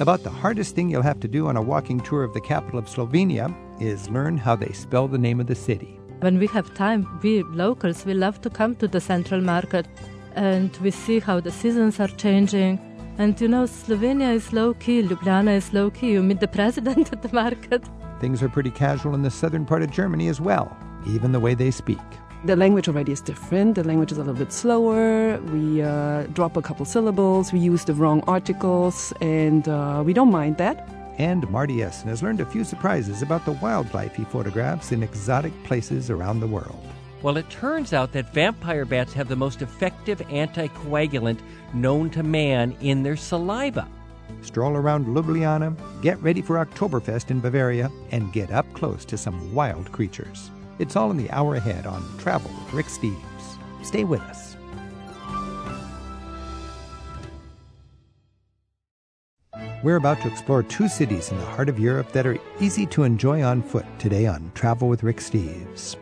[0.00, 2.78] About the hardest thing you'll have to do on a walking tour of the capital
[2.78, 5.98] of Slovenia is learn how they spell the name of the city.
[6.20, 9.88] When we have time, we locals, we love to come to the central market
[10.36, 12.78] and we see how the seasons are changing.
[13.18, 16.12] And you know, Slovenia is low key, Ljubljana is low key.
[16.12, 17.82] You meet the president at the market.
[18.20, 20.76] Things are pretty casual in the southern part of Germany as well,
[21.08, 21.98] even the way they speak.
[22.44, 23.74] The language already is different.
[23.74, 25.38] The language is a little bit slower.
[25.52, 27.52] We uh, drop a couple syllables.
[27.52, 30.88] We use the wrong articles, and uh, we don't mind that.
[31.18, 35.52] And Marty Essen has learned a few surprises about the wildlife he photographs in exotic
[35.64, 36.80] places around the world.
[37.22, 41.40] Well, it turns out that vampire bats have the most effective anticoagulant
[41.74, 43.88] known to man in their saliva.
[44.42, 49.52] Stroll around Ljubljana, get ready for Oktoberfest in Bavaria, and get up close to some
[49.52, 50.52] wild creatures.
[50.78, 53.58] It's all in the hour ahead on Travel with Rick Steves.
[53.82, 54.56] Stay with us.
[59.82, 63.04] We're about to explore two cities in the heart of Europe that are easy to
[63.04, 65.96] enjoy on foot today on Travel with Rick Steves.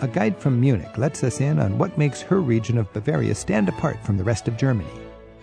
[0.00, 3.68] A guide from Munich lets us in on what makes her region of Bavaria stand
[3.68, 4.90] apart from the rest of Germany.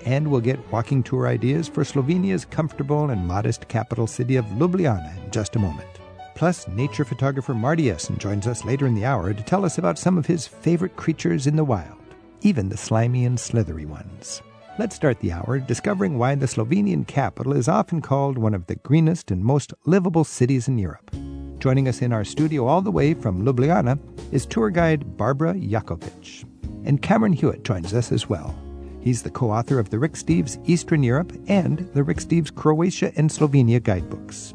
[0.05, 5.23] And we'll get walking tour ideas for Slovenia's comfortable and modest capital city of Ljubljana
[5.23, 5.98] in just a moment.
[6.40, 10.00] Plus, nature photographer Marty Essen joins us later in the hour to tell us about
[10.00, 12.00] some of his favorite creatures in the wild,
[12.44, 14.42] even the slimy and slithery ones.
[14.78, 18.78] Let's start the hour discovering why the Slovenian capital is often called one of the
[18.78, 21.14] greenest and most livable cities in Europe.
[21.60, 24.00] Joining us in our studio all the way from Ljubljana
[24.32, 26.45] is tour guide Barbara Jakopic.
[26.86, 28.58] And Cameron Hewitt joins us as well.
[29.02, 33.12] He's the co author of the Rick Steves Eastern Europe and the Rick Steves Croatia
[33.17, 34.54] and Slovenia guidebooks.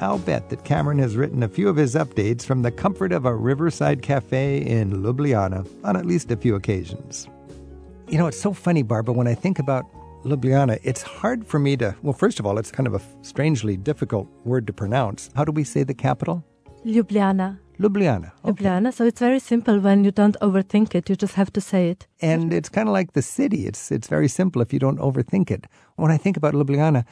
[0.00, 3.24] I'll bet that Cameron has written a few of his updates from the comfort of
[3.24, 7.28] a riverside cafe in Ljubljana on at least a few occasions.
[8.08, 9.84] You know, it's so funny, Barbara, when I think about
[10.24, 11.94] Ljubljana, it's hard for me to.
[12.02, 15.30] Well, first of all, it's kind of a strangely difficult word to pronounce.
[15.34, 16.44] How do we say the capital?
[16.84, 17.58] Ljubljana.
[17.78, 18.30] Ljubljana.
[18.44, 18.64] Okay.
[18.64, 18.92] Ljubljana.
[18.92, 21.08] So it's very simple when you don't overthink it.
[21.08, 22.06] You just have to say it.
[22.20, 23.66] And it's kind of like the city.
[23.66, 25.66] It's it's very simple if you don't overthink it.
[25.96, 27.04] When I think about Ljubljana,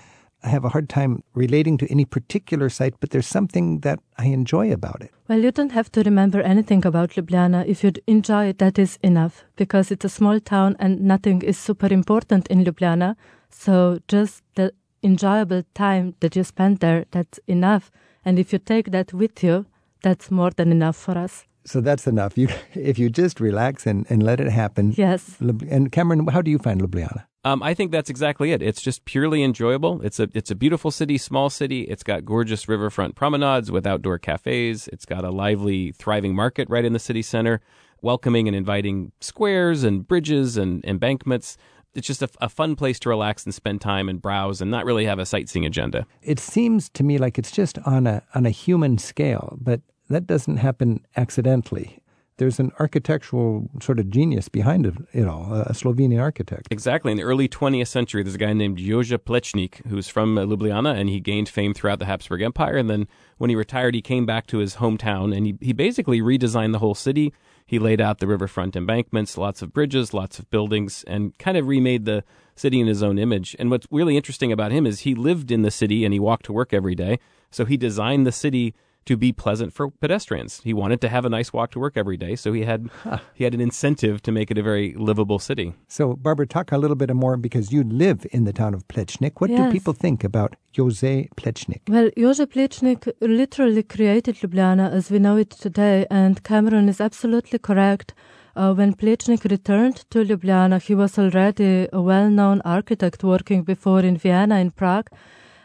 [0.45, 4.27] I have a hard time relating to any particular site, but there's something that I
[4.27, 5.11] enjoy about it.
[5.29, 7.65] Well, you don't have to remember anything about Ljubljana.
[7.67, 11.59] If you enjoy it, that is enough because it's a small town and nothing is
[11.59, 13.15] super important in Ljubljana.
[13.51, 17.91] So just the enjoyable time that you spend there, that's enough.
[18.25, 19.67] And if you take that with you,
[20.03, 21.45] that's more than enough for us.
[21.65, 22.37] So that's enough.
[22.37, 24.93] You, if you just relax and, and let it happen.
[24.97, 25.37] Yes.
[25.71, 27.25] And Cameron, how do you find Ljubljana?
[27.45, 28.63] Um, I think that's exactly it.
[28.63, 30.01] It's just purely enjoyable.
[30.03, 31.83] It's a it's a beautiful city, small city.
[31.83, 34.89] It's got gorgeous riverfront promenades with outdoor cafes.
[34.93, 37.61] It's got a lively, thriving market right in the city center,
[38.01, 41.57] welcoming and inviting squares and bridges and embankments.
[41.95, 44.85] It's just a, a fun place to relax and spend time and browse and not
[44.85, 46.07] really have a sightseeing agenda.
[46.23, 50.29] It seems to me like it's just on a on a human scale, but that
[50.29, 52.02] doesn't happen accidentally
[52.43, 56.67] there's an architectural sort of genius behind it, it all, a Slovenian architect.
[56.73, 57.13] Exactly.
[57.13, 60.93] In the early 20th century, there's a guy named Jože Plečnik who's from uh, Ljubljana,
[60.99, 62.77] and he gained fame throughout the Habsburg Empire.
[62.77, 63.07] And then
[63.39, 66.81] when he retired, he came back to his hometown, and he, he basically redesigned the
[66.81, 67.33] whole city.
[67.65, 71.69] He laid out the riverfront embankments, lots of bridges, lots of buildings, and kind of
[71.69, 72.25] remade the
[72.57, 73.55] city in his own image.
[73.61, 76.47] And what's really interesting about him is he lived in the city and he walked
[76.47, 77.21] to work every day.
[77.53, 80.61] So he designed the city to be pleasant for pedestrians.
[80.63, 83.19] He wanted to have a nice walk to work every day, so he had huh.
[83.35, 85.75] he had an incentive to make it a very livable city.
[85.89, 89.41] So, Barbara, talk a little bit more because you live in the town of Plečnik.
[89.41, 89.61] What yes.
[89.61, 91.81] do people think about Jože Plečnik?
[91.89, 97.59] Well, Jože Plečnik literally created Ljubljana as we know it today, and Cameron is absolutely
[97.59, 98.15] correct.
[98.55, 104.19] Uh, when Plečnik returned to Ljubljana, he was already a well-known architect working before in
[104.19, 105.09] Vienna and Prague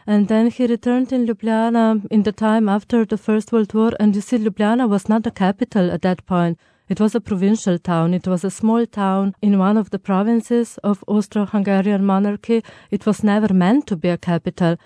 [0.08, 3.92] and then he returned in Ljubljana in the time after the First World War.
[4.00, 6.58] And you see, Ljubljana was not a capital at that point.
[6.88, 8.14] It was a provincial town.
[8.14, 12.64] It was a small town in one of the provinces of Austro-Hungarian monarchy.
[12.90, 14.76] It was never meant to be a capital.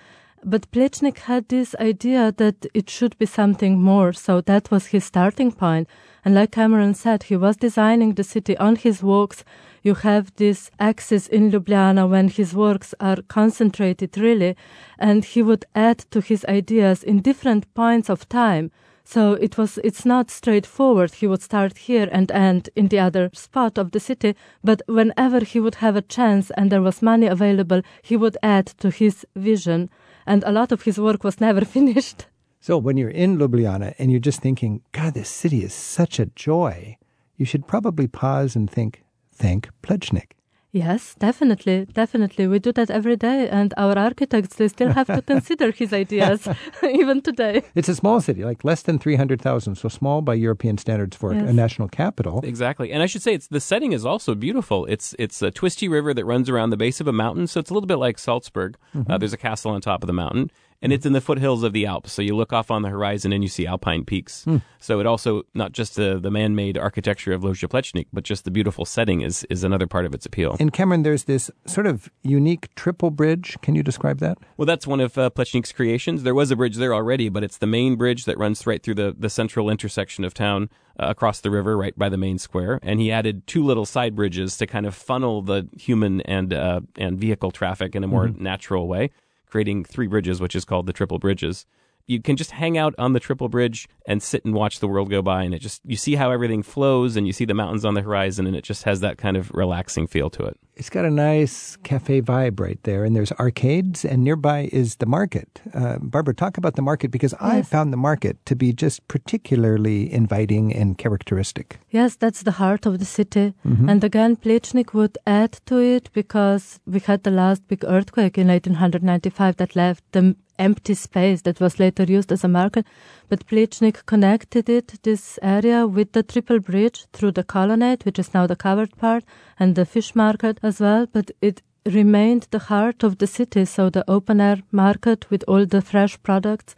[0.44, 5.04] But Plečnik had this idea that it should be something more, so that was his
[5.04, 5.86] starting point.
[6.24, 9.44] And like Cameron said, he was designing the city on his walks
[9.82, 14.56] you have this axis in Ljubljana when his works are concentrated really,
[14.98, 18.70] and he would add to his ideas in different points of time.
[19.04, 21.14] So it was, it's not straightforward.
[21.14, 25.40] He would start here and end in the other spot of the city, but whenever
[25.44, 29.26] he would have a chance and there was money available, he would add to his
[29.34, 29.90] vision.
[30.24, 32.26] And a lot of his work was never finished.
[32.60, 36.26] So when you're in Ljubljana and you're just thinking, God, this city is such a
[36.26, 36.96] joy,
[37.36, 39.02] you should probably pause and think,
[39.32, 40.32] thank Plečnik.
[40.74, 42.46] Yes, definitely, definitely.
[42.46, 46.48] We do that every day, and our architects they still have to consider his ideas
[46.82, 47.62] even today.
[47.74, 51.14] It's a small city, like less than three hundred thousand, so small by European standards
[51.14, 51.50] for Yes.
[51.50, 52.40] a national capital.
[52.42, 54.86] Exactly, and I should say it's the setting is also beautiful.
[54.86, 57.70] It's it's a twisty river that runs around the base of a mountain, so it's
[57.70, 58.78] a little bit like Salzburg.
[59.10, 60.50] Uh, there's a castle on top of the mountain,
[60.82, 62.12] and it's in the foothills of the Alps.
[62.12, 64.44] So you look off on the horizon and you see alpine peaks.
[64.78, 68.50] So it also not just the, the man-made architecture of Jože Plečnik, but just the
[68.50, 70.56] beautiful setting is is another part of its appeal.
[70.58, 73.56] In Cameron, there's this sort of unique triple bridge.
[73.62, 74.38] Can you describe that?
[74.56, 76.24] Well, that's one of uh, Plečnik's creations.
[76.24, 78.96] There was a bridge there already, but it's the main bridge that runs right through
[78.96, 80.68] the, the central intersection of town
[80.98, 82.78] uh, across the river, right by the main square.
[82.82, 86.80] And he added two little side bridges to kind of funnel the human and uh,
[86.96, 89.10] and vehicle traffic in a more natural way,
[89.52, 91.66] creating three bridges, which is called the triple bridges.
[92.06, 95.10] You can just hang out on the triple bridge and sit and watch the world
[95.10, 97.84] go by, and it just you see how everything flows, and you see the mountains
[97.84, 100.58] on the horizon, and it just has that kind of relaxing feel to it.
[100.74, 105.06] It's got a nice cafe vibe right there, and there's arcades, and nearby is the
[105.06, 105.60] market.
[105.74, 110.12] Uh, Barbara, talk about the market because I found the market to be just particularly
[110.12, 111.78] inviting and characteristic.
[111.90, 113.54] Yes, that's the heart of the city.
[113.64, 118.48] And again, Plečnik would add to it because we had the last big earthquake in
[118.48, 122.86] 1895 that left the empty space that was later used as a market.
[123.28, 128.32] But Plečnik connected it, this area, with the triple bridge through the colonnade, which is
[128.34, 129.24] now the covered part,
[129.58, 131.06] and the fish market as well.
[131.12, 135.66] But it remained the heart of the city, so the open air market with all
[135.66, 136.74] the fresh products.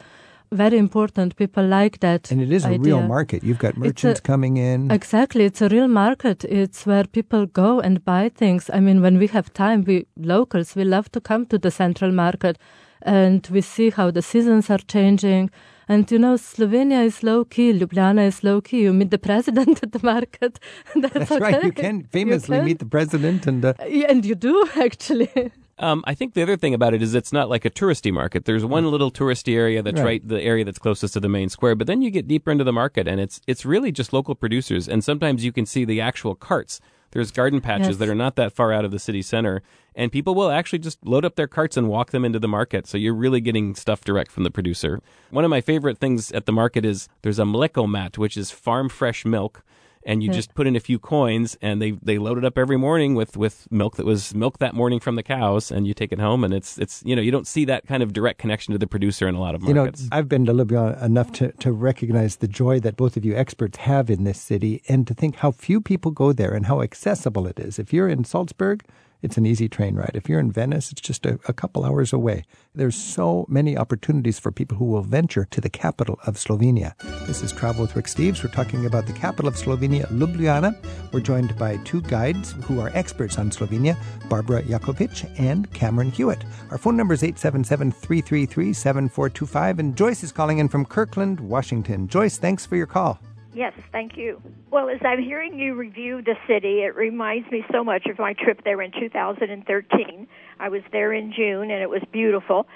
[0.53, 1.35] Very important.
[1.37, 2.31] People like that.
[2.31, 3.43] And it is a real market.
[3.43, 4.91] You've got merchants a- coming in.
[4.91, 5.45] Exactly.
[5.45, 6.45] It's a real market.
[6.45, 8.71] It's where people go and buy things.
[8.73, 12.13] I mean, when we have time, we locals, we love to come to the central
[12.13, 12.57] market
[13.05, 15.51] and we see how the seasons are changing.
[15.87, 18.83] And you know, Slovenia is low key, Ljubljana is low key.
[18.83, 20.59] You meet the president at the market.
[20.97, 21.63] That's, That's right.
[21.63, 22.65] You can famously can.
[22.65, 25.31] meet the president and uh, Yeah, and you do actually.
[25.79, 28.45] Um, I think the other thing about it is it's not like a touristy market.
[28.45, 30.05] There's one little touristy area that's Right.
[30.23, 30.29] right.
[30.29, 32.73] the area that's closest to the main square, but then you get deeper into the
[32.73, 36.37] market and it's it's really just local producers and sometimes you can see the actual
[36.37, 36.81] carts.
[37.11, 37.97] There's garden patches Yes.
[37.99, 39.63] that are not that far out of the city center
[39.97, 42.87] and people will actually just load up their carts and walk them into the market.
[42.87, 45.01] So you're really getting stuff direct from the producer.
[45.31, 48.51] One of my favorite things at the market is there's a mleko mat, which is
[48.53, 49.63] farm fresh milk
[50.07, 50.35] and you hmm.
[50.35, 53.37] just put in a few coins and they they load it up every morning with
[53.37, 56.45] with milk that was milk that morning from the cows and you take it home
[56.45, 58.87] and it's it's you know you don't see that kind of direct connection to the
[58.87, 60.03] producer in a lot of markets.
[60.03, 63.25] You know, I've been to Libya enough to, to recognize the joy that both of
[63.25, 66.67] you experts have in this city and to think how few people go there and
[66.67, 67.79] how accessible it is.
[67.79, 68.85] If you're in Salzburg,
[69.25, 70.11] it's an easy train ride.
[70.15, 72.45] If you're in Venice, it's just a, a couple hours away.
[72.75, 76.93] There's so many opportunities for people who will venture to the capital of Slovenia.
[77.27, 78.45] This is Travel with Rick Steves.
[78.45, 80.77] We're talking about the capital of Slovenia, Ljubljana.
[81.11, 83.97] We're joined by two guides who are experts on Slovenia,
[84.29, 86.45] Barbara Jakopic and Cameron Hewitt.
[86.71, 92.09] Our phone number is 877 333 7425, and Joyce is calling in from Kirkland, Washington.
[92.09, 93.19] Joyce, thanks for your call.
[93.55, 94.43] Yes, thank you.
[94.73, 98.33] Well, as I'm hearing you review the city, it reminds me so much of my
[98.33, 100.27] trip there in 2013.
[100.59, 102.67] I was there in June, and it was beautiful.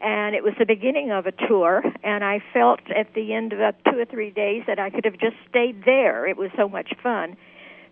[0.00, 3.74] And it was the beginning of a tour, and I felt at the end of
[3.84, 6.24] two or three days that I could have just stayed there.
[6.24, 7.36] It was so much fun.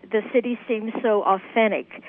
[0.09, 2.01] The city seems so authentic.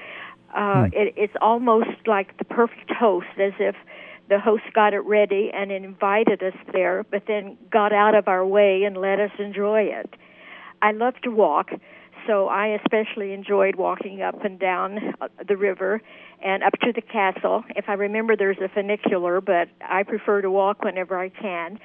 [0.55, 3.75] Uh, it, it's almost like the perfect host, as if
[4.29, 8.47] the host got it ready and invited us there, but then got out of our
[8.47, 10.15] way and let us enjoy it.
[10.83, 11.71] I love to walk,
[12.27, 16.01] so I especially enjoyed walking up and down uh, the river
[16.43, 17.65] and up to the castle.
[17.75, 21.79] If I remember, there's a funicular, but I prefer to walk whenever I can.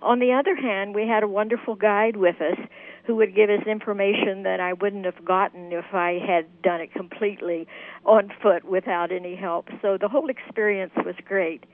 [0.00, 2.58] On the other hand, we had a wonderful guide with us
[3.06, 6.92] who would give us information that I wouldn't have gotten if I had done it
[6.92, 7.66] completely
[8.04, 9.68] on foot without any help.
[9.80, 11.64] So the whole experience was great.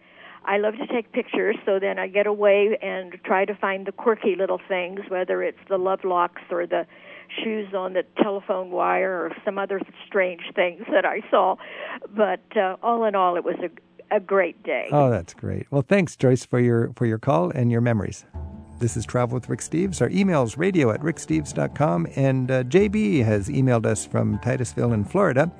[0.48, 3.92] I love to take pictures, so then I get away and try to find the
[3.92, 6.86] quirky little things, whether it's the love locks or the
[7.44, 11.56] shoes on the telephone wire or some other strange things that I saw.
[12.16, 14.88] But uh, all in all, it was a, a great day.
[14.90, 15.70] Oh, that's great.
[15.70, 18.24] Well, thanks, Joyce, for your for your call and your memories.
[18.78, 20.00] This is Travel with Rick Steves.
[20.00, 22.06] Our email is radio at ricksteves.com.
[22.16, 25.52] And uh, JB has emailed us from Titusville in Florida.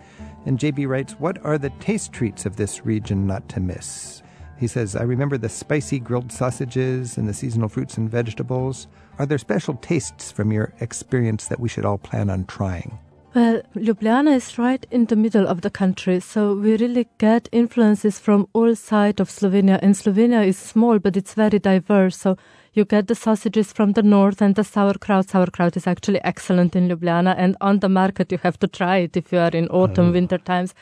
[0.47, 4.23] And JB writes, What are the taste treats of this region not to miss?
[4.59, 8.89] He says, I remember the spicy grilled sausages and the seasonal fruits and vegetables.
[9.19, 12.99] Are there special tastes from your experience that we should all plan on trying?
[13.35, 18.19] Well, Ljubljana is right in the middle of the country, so we really get influences
[18.19, 19.79] from all sides of Slovenia.
[19.83, 22.17] And Slovenia is small, but it's very diverse.
[22.17, 22.37] So
[22.79, 25.29] You get the sausages from the north and the sauerkraut.
[25.31, 29.17] Sauerkraut is actually excellent in Ljubljana, and on the market you have to try it
[29.17, 30.13] if you are in autumn, mm.
[30.13, 30.75] winter times.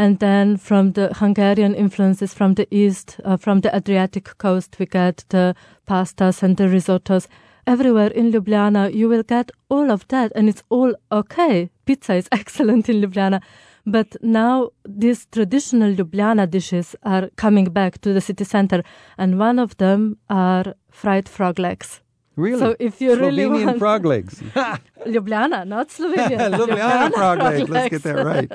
[0.00, 4.86] And then from the Hungarian influences from the east, uh, from the Adriatic coast, we
[4.86, 5.54] get the
[5.86, 7.28] pastas and the risottos.
[7.66, 11.68] Everywhere in Ljubljana, you will get all of that, and it's all okay.
[11.84, 13.42] Pizza is excellent in Ljubljana.
[13.84, 18.82] But now these traditional Ljubljana dishes are coming back to the city center,
[19.18, 22.00] and one of them are fried frog legs.
[22.40, 22.60] Really?
[22.60, 24.42] So if you really Slovenian want- frog legs.
[25.06, 26.48] Ljubljana, not Slovenia.
[26.58, 27.68] Ljubljana frog legs.
[27.70, 28.50] Let's get that right.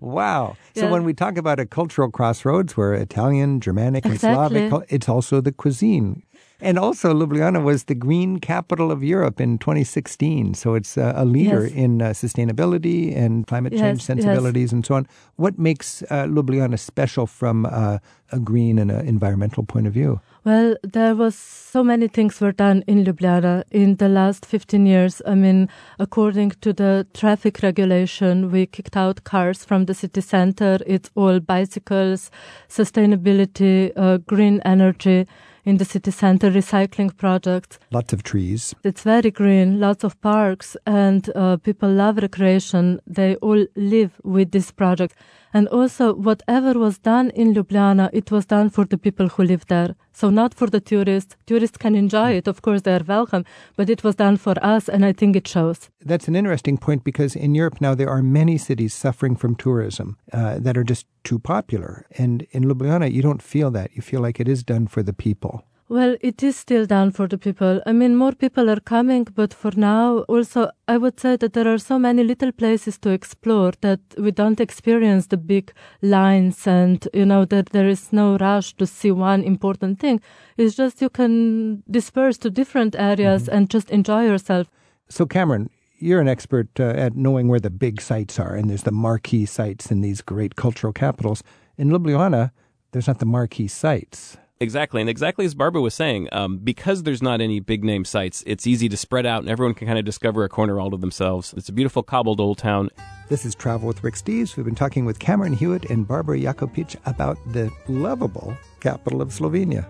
[0.00, 0.56] Wow.
[0.74, 0.90] So Yeah.
[0.92, 4.68] when we talk about a cultural crossroads where Italian, Germanic, and Exactly.
[4.68, 6.22] Slavic, it's also the cuisine.
[6.62, 10.52] And also, Ljubljana was the green capital of Europe in 2016.
[10.54, 11.72] So it's uh, a leader Yes.
[11.72, 15.06] in uh, sustainability and climate change Yes, sensibilities and so on.
[15.36, 17.98] What makes uh, Ljubljana special from uh,
[18.32, 20.20] a green and an environmental point of view?
[20.42, 25.20] Well, there was so many things were done in Ljubljana in the last 15 years.
[25.26, 25.68] I mean,
[25.98, 30.78] according to the traffic regulation, we kicked out cars from the city center.
[30.86, 32.30] It's all bicycles,
[32.68, 35.26] sustainability, uh, green energy
[35.64, 37.78] in the city center, recycling projects.
[37.90, 38.74] Lots of trees.
[38.82, 43.00] It's very green, lots of parks, and uh, people love recreation.
[43.06, 45.14] They all live with this project.
[45.52, 49.66] And also, whatever was done in Ljubljana, it was done for the people who live
[49.66, 49.96] there.
[50.12, 51.36] So, not for the tourists.
[51.46, 53.44] Tourists can enjoy it, of course, they are welcome,
[53.76, 55.90] but it was done for us, and I think it shows.
[56.04, 60.16] That's an interesting point because in Europe now there are many cities suffering from tourism
[60.32, 62.06] uh, that are just too popular.
[62.18, 63.90] And in Ljubljana, you don't feel that.
[63.94, 65.64] You feel like it is done for the people.
[65.90, 67.82] Well, it is still done for the people.
[67.84, 71.66] I mean, more people are coming, but for now, also, I would say that there
[71.66, 77.08] are so many little places to explore that we don't experience the big lines and,
[77.12, 80.20] you know, that there is no rush to see one important thing.
[80.56, 84.68] It's just you can disperse to different areas and just enjoy yourself.
[85.08, 88.84] So, Cameron, you're an expert uh, at knowing where the big sites are, and there's
[88.84, 91.42] the marquee sites in these great cultural capitals.
[91.76, 92.52] In Ljubljana,
[92.92, 94.36] there's not the marquee sites.
[94.62, 98.44] Exactly, and exactly as Barbara was saying, um, because there's not any big name sites,
[98.46, 100.98] it's easy to spread out, and everyone can kind of discover a corner all to
[100.98, 101.54] themselves.
[101.56, 102.90] It's a beautiful cobbled old town.
[103.30, 104.58] This is Travel with Rick Steves.
[104.58, 109.86] We've been talking with Cameron Hewitt and Barbara Jakopic about the lovable capital of Slovenia.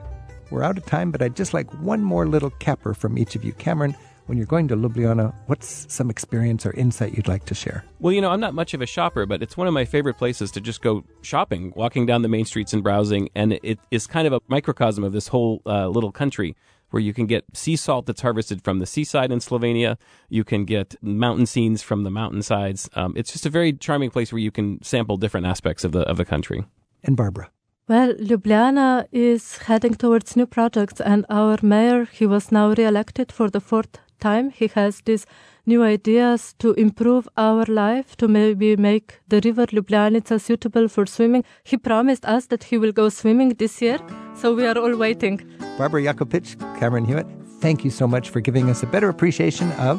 [0.52, 3.42] We're out of time, but I'd just like one more little capper from each of
[3.42, 3.52] you.
[3.54, 3.96] Cameron,
[4.30, 7.84] when you're going to Ljubljana, what's some experience or insight you'd like to share?
[7.98, 10.18] Well, you know, I'm not much of a shopper, but it's one of my favorite
[10.18, 13.28] places to just go shopping, walking down the main streets and browsing.
[13.34, 16.54] And it is kind of a microcosm of this whole uh, little country
[16.90, 19.96] where you can get sea salt that's harvested from the seaside in Slovenia.
[20.28, 22.88] You can get mountain scenes from the mountainsides.
[22.94, 26.02] Um, it's just a very charming place where you can sample different aspects of the
[26.02, 26.64] of the country.
[27.02, 27.50] And Barbara.
[27.88, 33.50] Well, Ljubljana is heading towards new projects, and our mayor, he was now re-elected for
[33.50, 34.50] the fourth time.
[34.50, 35.26] He has these
[35.66, 41.44] new ideas to improve our life, to maybe make the river Ljubljanica suitable for swimming.
[41.64, 43.98] He promised us that he will go swimming this year,
[44.34, 45.40] so we are all waiting.
[45.78, 47.26] Barbara Jakopic, Cameron Hewitt,
[47.60, 49.98] thank you so much for giving us a better appreciation of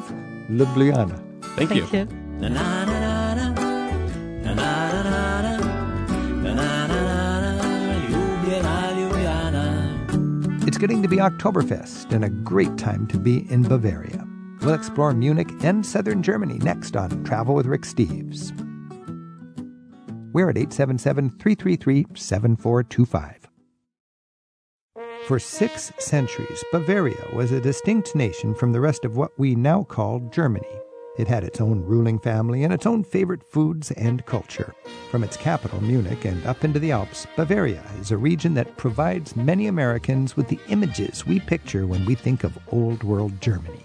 [0.49, 1.17] Ljubljana.
[1.55, 2.07] Thank, Thank you.
[2.41, 3.10] It's
[10.81, 14.27] getting to be Oktoberfest and a great time to be in Bavaria.
[14.61, 18.50] We'll explore Munich and southern Germany next on Travel with Rick Steves.
[20.33, 23.47] We're at 877 333 7425.
[25.27, 29.83] For six centuries, Bavaria was a distinct nation from the rest of what we now
[29.83, 30.65] call Germany.
[31.17, 34.73] It had its own ruling family and its own favorite foods and culture.
[35.09, 39.35] From its capital, Munich, and up into the Alps, Bavaria is a region that provides
[39.35, 43.83] many Americans with the images we picture when we think of Old World Germany.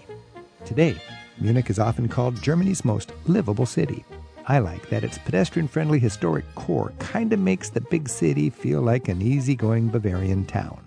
[0.63, 0.95] Today,
[1.39, 4.05] Munich is often called Germany's most livable city.
[4.47, 8.81] I like that its pedestrian friendly historic core kind of makes the big city feel
[8.81, 10.79] like an easygoing Bavarian town.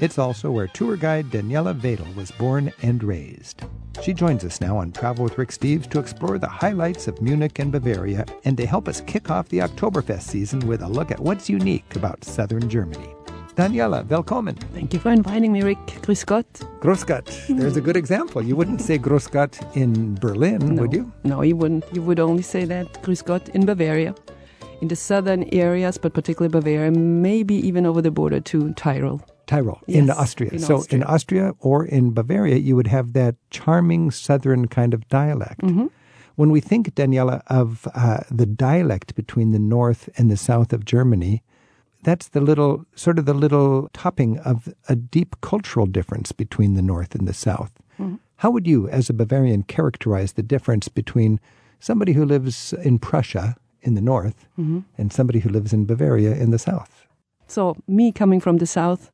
[0.00, 3.62] It's also where tour guide Daniela Wedel was born and raised.
[4.00, 7.58] She joins us now on Travel with Rick Steves to explore the highlights of Munich
[7.58, 11.18] and Bavaria and to help us kick off the Oktoberfest season with a look at
[11.18, 13.08] what's unique about southern Germany.
[13.56, 14.54] Daniela, willkommen.
[14.72, 15.84] Thank you for inviting me, Rick.
[16.02, 16.46] Grüß Gott.
[16.80, 17.26] Grüß Gott.
[17.48, 18.40] There's a good example.
[18.40, 20.82] You wouldn't say Grüß Gott in Berlin, No.
[20.82, 21.10] would you?
[21.24, 21.84] No, you wouldn't.
[21.92, 24.14] You would only say that Grüß Gott in Bavaria,
[24.80, 29.20] in the southern areas, but particularly Bavaria, maybe even over the border to Tyrol.
[29.48, 30.50] Tyrol, in Austria.
[30.52, 31.04] in so in Austria.
[31.06, 35.62] Austria or in Bavaria, you would have that charming southern kind of dialect.
[35.62, 35.86] Mm-hmm.
[36.36, 40.84] When we think, Daniela, of uh, the dialect between the north and the south of
[40.84, 41.42] Germany,
[42.02, 46.82] that's the little sort of the little topping of a deep cultural difference between the
[46.82, 47.72] North and the South.
[47.98, 48.16] Mm-hmm.
[48.36, 51.40] How would you, as a Bavarian, characterize the difference between
[51.80, 54.80] somebody who lives in Prussia in the north mm-hmm.
[54.96, 57.06] and somebody who lives in Bavaria in the south?
[57.48, 59.10] So, me coming from the south,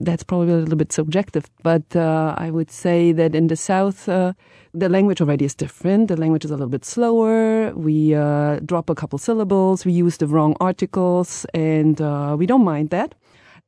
[0.00, 4.08] that's probably a little bit subjective, but uh, I would say that in the south,
[4.08, 4.32] uh,
[4.74, 6.08] the language already is different.
[6.08, 7.72] The language is a little bit slower.
[7.74, 9.84] We uh, drop a couple syllables.
[9.84, 13.14] We use the wrong articles, and uh, we don't mind that.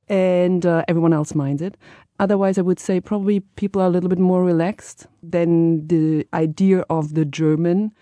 [0.08, 1.76] And uh, everyone else minds it.
[2.20, 6.84] Otherwise, I would say probably people are a little bit more relaxed than the idea
[6.90, 7.92] of the German.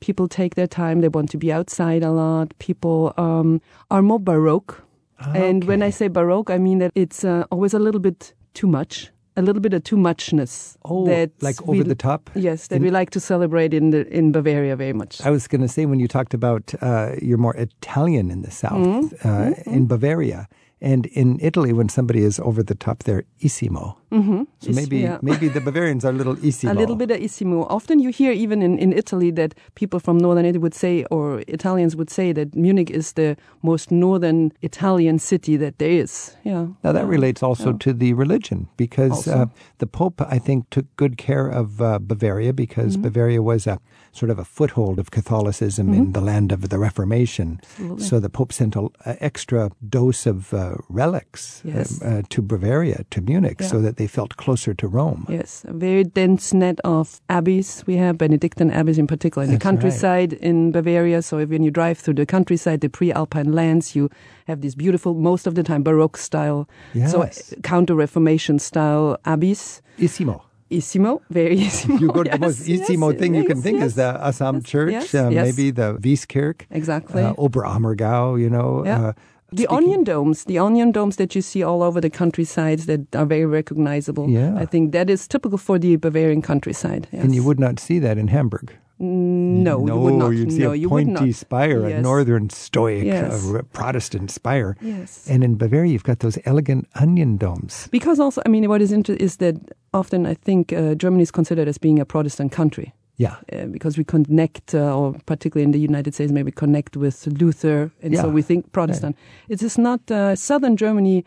[0.00, 1.00] People take their time.
[1.00, 2.56] They want to be outside a lot.
[2.58, 3.60] People um,
[3.90, 4.83] are more baroque.
[5.20, 5.48] Okay.
[5.48, 8.66] And when I say baroque, I mean that it's uh, always a little bit too
[8.66, 10.76] much a little bit of too muchness.
[10.84, 12.30] Oh, that like over we, the top.
[12.34, 15.20] Yes, that in, we like to celebrate in the, in Bavaria very much.
[15.22, 18.50] I was going to say when you talked about uh, you're more Italian in the
[18.50, 19.28] south, mm-hmm.
[19.28, 19.70] Uh, mm-hmm.
[19.70, 20.48] in Bavaria,
[20.84, 23.96] and in Italy, when somebody is over the top, they're issimo.
[24.12, 24.42] Mm-hmm.
[24.60, 25.18] So maybe yeah.
[25.22, 26.70] maybe the Bavarians are a little issimo.
[26.74, 27.66] A little bit of issimo.
[27.70, 31.42] Often you hear even in, in Italy that people from northern Italy would say, or
[31.48, 36.36] Italians would say that Munich is the most northern Italian city that there is.
[36.44, 36.66] Yeah.
[36.84, 37.78] Now that relates also yeah.
[37.80, 39.46] to the religion because uh,
[39.78, 43.02] the Pope, I think, took good care of uh, Bavaria because mm-hmm.
[43.02, 43.80] Bavaria was a
[44.12, 45.94] sort of a foothold of Catholicism mm-hmm.
[45.94, 47.60] in the land of the Reformation.
[47.62, 48.04] Absolutely.
[48.04, 52.02] So the Pope sent an extra dose of uh, relics yes.
[52.02, 53.66] uh, to Bavaria, to Munich, yeah.
[53.66, 55.26] so that they felt closer to Rome.
[55.28, 57.84] Yes, a very dense net of abbeys.
[57.86, 60.42] We have Benedictine abbeys in particular in That's the countryside right.
[60.42, 61.22] in Bavaria.
[61.22, 64.10] So when you drive through the countryside, the pre-Alpine lands, you
[64.46, 67.12] have these beautiful, most of the time Baroque style, yes.
[67.12, 67.28] so
[67.62, 69.82] counter Reformation style abbeys.
[69.98, 70.42] Issimo.
[70.70, 72.00] Issimo, very Issimo.
[72.00, 74.64] You go to yes, the most Issimo yes, thing you can think is the Asam
[74.64, 76.62] Church, uh, maybe the Wieskirch.
[76.70, 77.22] Exactly.
[77.22, 78.84] Uh, Oberammergau, you know.
[78.84, 79.08] Yeah.
[79.08, 79.12] Uh,
[79.52, 83.26] the onion domes, the onion domes that you see all over the countrysides that are
[83.26, 84.28] very recognizable.
[84.28, 84.54] Yeah.
[84.56, 87.08] I think that is typical for the Bavarian countryside.
[87.12, 87.24] Yes.
[87.24, 88.76] And you would not see that in Hamburg.
[88.98, 90.28] No, no, you would not.
[90.30, 91.98] You'd see no, a you pointy spire, yes.
[91.98, 93.52] a northern Stoic, yes.
[93.52, 94.76] a Protestant spire.
[94.80, 95.26] Yes.
[95.28, 97.88] And in Bavaria, you've got those elegant onion domes.
[97.90, 99.56] Because also, I mean, what is interesting is that
[99.92, 102.94] often I think uh, Germany is considered as being a Protestant country.
[103.16, 103.36] Yeah.
[103.52, 107.92] Uh, because we connect, uh, or particularly in the United States, maybe connect with Luther,
[108.02, 108.22] and yeah.
[108.22, 109.16] so we think Protestant.
[109.48, 111.24] It is not uh, southern Germany.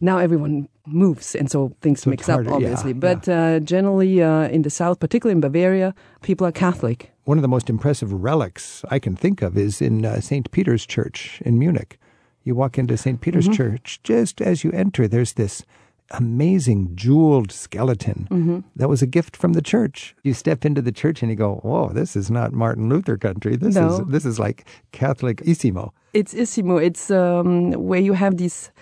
[0.00, 2.92] Now everyone moves, and so things so mix up, obviously.
[2.92, 3.56] Yeah, but yeah.
[3.56, 7.12] Uh, generally, uh, in the south, particularly in Bavaria, people are Catholic.
[7.24, 10.50] One of the most impressive relics I can think of is in uh, St.
[10.50, 11.98] Peter's Church in Munich.
[12.44, 13.20] You walk into St.
[13.20, 13.54] Peter's mm-hmm.
[13.54, 15.64] Church, just as you enter, there's this
[16.10, 18.60] amazing jeweled skeleton mm-hmm.
[18.76, 20.14] that was a gift from the church.
[20.22, 23.56] You step into the church and you go, "Whoa, this is not Martin Luther country.
[23.56, 23.88] This no.
[23.88, 26.82] is this is like Catholic Issimo." It's Issimo.
[26.82, 28.72] It's um, where you have these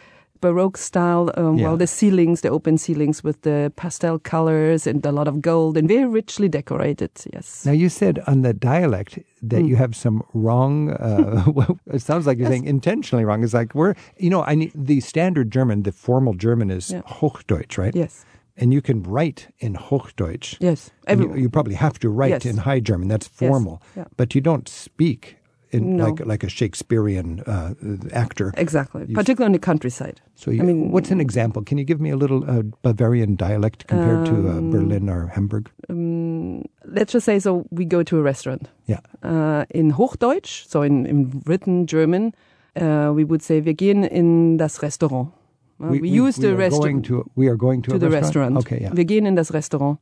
[0.41, 1.31] Baroque style.
[1.37, 1.69] Um, yeah.
[1.69, 5.77] Well, the ceilings, the open ceilings with the pastel colors and a lot of gold
[5.77, 7.11] and very richly decorated.
[7.33, 7.65] Yes.
[7.65, 9.69] Now you said on the dialect that mm.
[9.69, 10.91] you have some wrong.
[10.91, 12.53] Uh, it sounds like you're yes.
[12.53, 13.45] saying intentionally wrong.
[13.45, 17.03] It's like we're, you know, I need the standard German, the formal German is yeah.
[17.03, 17.95] Hochdeutsch, right?
[17.95, 18.25] Yes.
[18.59, 20.57] And you can write in Hochdeutsch.
[20.61, 20.91] Yes.
[21.09, 22.47] You, you, probably have to write yes.
[22.47, 23.07] in High German.
[23.07, 23.83] That's formal.
[23.83, 23.93] Yes.
[23.97, 24.05] Yeah.
[24.17, 25.37] But you don't speak
[25.77, 26.07] in, no.
[26.07, 27.75] like like a Shakespearean uh,
[28.13, 28.53] actor.
[28.57, 30.21] Exactly, you particularly in the countryside.
[30.35, 31.63] So, you, I mean, what's an example?
[31.63, 35.09] Can you give me a little uh, Bavarian dialect compared um, to uh, um, Berlin
[35.09, 35.71] or Hamburg?
[35.89, 38.69] Um, let's just say, so we go to a restaurant.
[38.87, 39.01] Yeah.
[39.23, 42.35] Uh, in Hochdeutsch, so in, in written German,
[42.77, 45.33] uh, we would say, wir gehen in das Restaurant.
[45.81, 47.11] Uh, we, we, use we the restaurant.
[47.35, 48.57] We are going to, to the restaurant.
[48.57, 48.67] restaurant.
[48.67, 48.95] Okay, yeah.
[48.95, 49.99] Wir gehen in das Restaurant.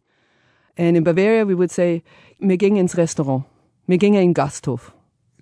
[0.76, 2.02] And in Bavaria, we would say,
[2.40, 3.44] wir gingen ins Restaurant.
[3.86, 4.92] Wir gingen in Gasthof.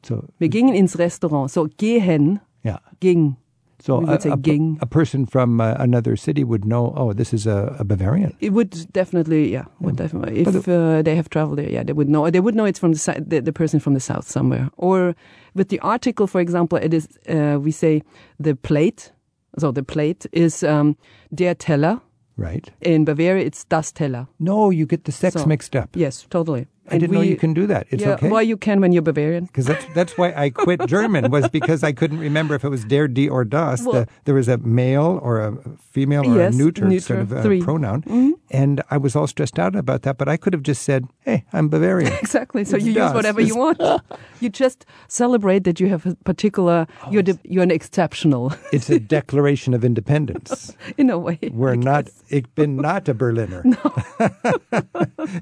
[0.03, 1.51] So wir gingen ins Restaurant.
[1.51, 2.79] So gehen, yeah.
[3.01, 3.37] ging.
[3.83, 4.39] So a, a,
[4.81, 8.37] a, person from uh, another city would know, oh, this is a, a Bavarian.
[8.39, 10.05] It would definitely, yeah, would yeah.
[10.05, 10.41] definitely.
[10.43, 12.31] If uh, they have traveled there, yeah, they would know.
[12.31, 14.71] They would know it's from the, the, the person from the south somewhere.
[14.77, 15.17] Or
[15.57, 18.05] with the article, for example, it is uh, we say
[18.39, 19.11] the plate.
[19.59, 20.97] So the plate is um,
[21.35, 22.01] der Teller.
[22.37, 22.71] Right.
[22.83, 24.29] In Bavaria, it's das Teller.
[24.39, 25.91] No, you get the sex so, mixed up.
[25.97, 26.69] Yes, totally.
[26.89, 27.87] I didn't we, know you can do that.
[27.91, 28.29] It's yeah, okay.
[28.29, 29.45] Well, you can when you're Bavarian.
[29.47, 32.85] Because that's that's why I quit German was because I couldn't remember if it was
[32.85, 33.83] der, die, or das.
[33.85, 37.21] Well, the, there was a male or a female or yes, a neuter, neuter sort
[37.21, 38.31] of uh, pronoun, mm-hmm.
[38.51, 40.19] and I was all stressed out about that.
[40.19, 42.65] But I could have just said, "Hey, I'm Bavarian." exactly.
[42.65, 43.11] So it's you das.
[43.11, 43.81] use whatever you want.
[44.41, 46.89] you just celebrate that you have a particular.
[47.07, 48.53] Oh, you're the, you're an exceptional.
[48.73, 50.77] it's a declaration of independence.
[50.97, 52.05] In a way, we're I not.
[52.07, 52.23] Guess.
[52.31, 53.63] Ich bin not a Berliner.
[53.63, 53.95] No.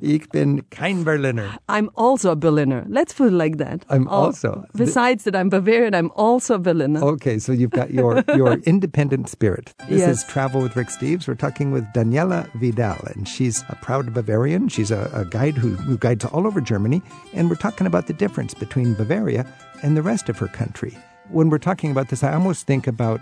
[0.02, 1.29] ich bin kein Berliner.
[1.32, 1.58] Berliner.
[1.68, 2.84] I'm also a Berliner.
[2.88, 3.84] Let's put it like that.
[3.88, 5.94] I'm Al- also- Besides that, I'm Bavarian.
[5.94, 7.02] I'm also a Berliner.
[7.04, 9.74] Okay, so you've got your, your independent spirit.
[9.88, 10.18] This Yes.
[10.18, 11.26] is Travel with Rick Steves.
[11.28, 14.68] We're talking with Daniela Wedel, and she's a proud Bavarian.
[14.68, 18.12] She's a, a guide who, who guides all over Germany, and we're talking about the
[18.14, 19.46] difference between Bavaria
[19.82, 20.96] and the rest of her country.
[21.28, 23.20] When we're talking about this, I almost think about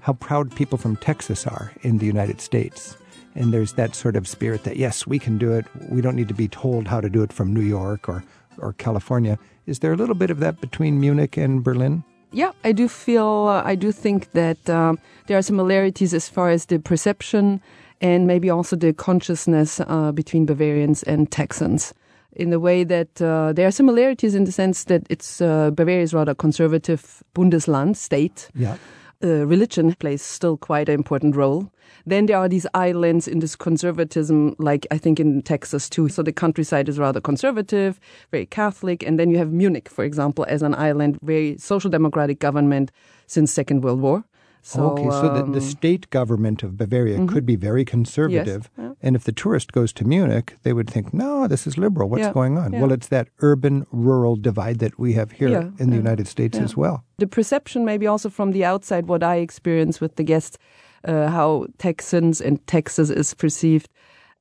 [0.00, 2.96] how proud people from Texas are in the United States.
[3.34, 5.66] And there's that sort of spirit that, yes, we can do it.
[5.88, 8.24] We don't need to be told how to do it from New York or,
[8.58, 9.38] or California.
[9.66, 12.02] Is there a little bit of that between Munich and Berlin?
[12.32, 16.50] Yeah, I do feel, uh, I do think that um, there are similarities as far
[16.50, 17.60] as the perception
[18.00, 21.94] and maybe also the consciousness uh, between Bavarians and Texans.
[22.32, 26.02] In the way that uh, there are similarities in the sense that it's uh, Bavaria
[26.02, 28.48] is rather conservative Bundesland state.
[28.54, 28.76] Yeah.
[29.22, 31.70] Uh, religion plays still quite an important role.
[32.06, 36.08] Then there are these islands in this conservatism, like I think in Texas too.
[36.08, 37.98] So the countryside is rather conservative,
[38.30, 39.02] very Catholic.
[39.02, 42.92] And then you have Munich, for example, as an island, very social democratic government
[43.26, 44.24] since Second World War.
[44.68, 45.60] So, okay, so the, the um, mm-hmm.
[45.60, 48.68] state government of Bavaria could be very conservative.
[48.76, 48.92] yeah.
[49.00, 52.10] And if the tourist goes to Munich, they would think, no, this is liberal.
[52.10, 52.72] What's Yeah, going on?
[52.74, 52.80] yeah.
[52.80, 56.76] Well, it's that urban rural divide that we have here in the United States as
[56.76, 56.96] well.
[57.16, 60.56] the perception maybe also from the outside what i experience with the guests
[61.04, 63.88] uh, how texans and texas is perceived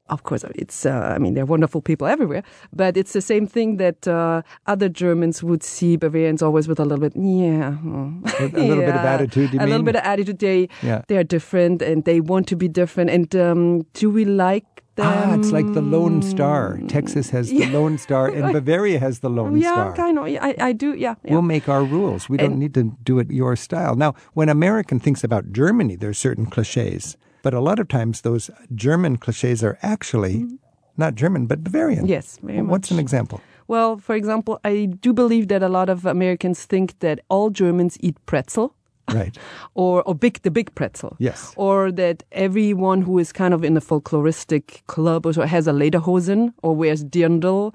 [0.09, 2.43] of course it's uh, i mean they're wonderful people everywhere
[2.73, 6.85] but it's the same thing that uh, other germans would see bavarians always with a
[6.85, 8.23] little bit yeah hmm.
[8.39, 11.01] A, little bit of attitude, you a little bit of attitude they Yeah.
[11.07, 14.65] they're different and they want to be different and um, do we like
[14.95, 16.79] them Ah, it's like the Lone Star.
[16.87, 17.69] Texas has the Yeah.
[17.77, 19.93] Lone Star, and Bavaria has the Lone yeah Star.
[19.93, 21.33] kind of I, I do yeah, yeah.
[21.33, 22.27] We'll make our rules.
[22.29, 23.95] We don't need to do it your style.
[23.95, 27.15] Now, when American thinks about Germany, there are certain cliches,
[27.47, 30.55] but a lot of times those German cliches are actually mm-hmm.
[30.97, 32.05] not German, but Bavarian.
[32.05, 33.39] Yes, very What's an example?
[33.69, 37.97] Well, for example, I do believe that a lot of Americans think that all Germans
[38.01, 38.75] eat pretzel.
[39.13, 39.37] Right.
[39.75, 41.15] Or, or big, the big pretzel.
[41.19, 41.53] Yes.
[41.55, 45.71] Or that everyone who is kind of in a folkloristic club or so has a
[45.71, 47.73] lederhosen or wears dirndl,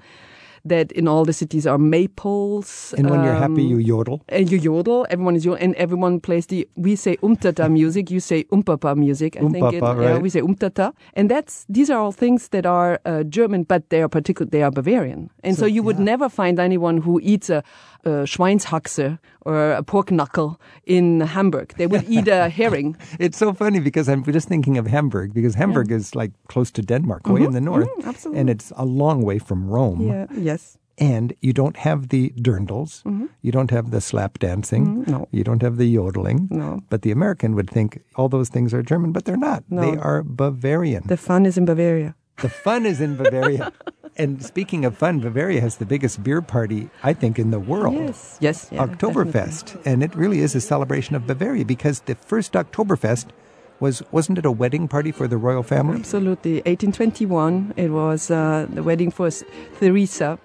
[0.65, 2.93] that in all the cities are maples.
[2.97, 4.23] And when you're happy, um, you yodel.
[4.29, 5.05] and you yodel.
[5.09, 6.67] Everyone is yodel, and everyone plays the.
[6.75, 8.09] We say umtata music.
[8.11, 9.37] You say umpapa music.
[9.37, 10.21] I think it, yeah, right.
[10.21, 14.01] we say umtata, and that's these are all things that are uh, German, but they
[14.01, 14.49] are particular.
[14.49, 16.03] They are Bavarian, and so, So, you would yeah.
[16.03, 17.63] never find anyone who eats a,
[18.05, 21.73] a Schweinshaxe or a pork knuckle in Hamburg.
[21.77, 22.95] They would eat a herring.
[23.19, 26.81] It's so funny because I'm just thinking of Hamburg because Hamburg is like close to
[26.81, 28.39] Denmark, way in the north, Mm, absolutely.
[28.41, 30.01] and it's a long way from Rome.
[30.07, 30.25] Yeah.
[30.35, 30.77] Yes.
[30.99, 33.01] And you don't have the dirndls,
[33.41, 35.11] you don't have the slap dancing, Mm-hmm.
[35.11, 35.27] no.
[35.31, 36.47] you don't have the yodeling.
[36.51, 36.81] No.
[36.89, 39.63] But the American would think all those things are German, but they're not.
[39.69, 39.81] No.
[39.81, 41.03] They are Bavarian.
[41.07, 42.13] The fun is in Bavaria.
[42.41, 43.71] The fun is in Bavaria.
[44.17, 47.95] and speaking of fun, Bavaria has the biggest beer party, I think, in the world.
[47.95, 48.37] Yes.
[48.39, 48.69] Yes.
[48.71, 49.81] yeah, Oktoberfest.
[49.85, 53.27] And it really is a celebration of Bavaria because the first Oktoberfest
[53.79, 55.97] was, wasn't it a wedding party for the royal family?
[55.97, 56.55] Absolutely.
[56.65, 59.43] 1821, it was uh, the wedding for S-
[59.79, 60.37] Theresa.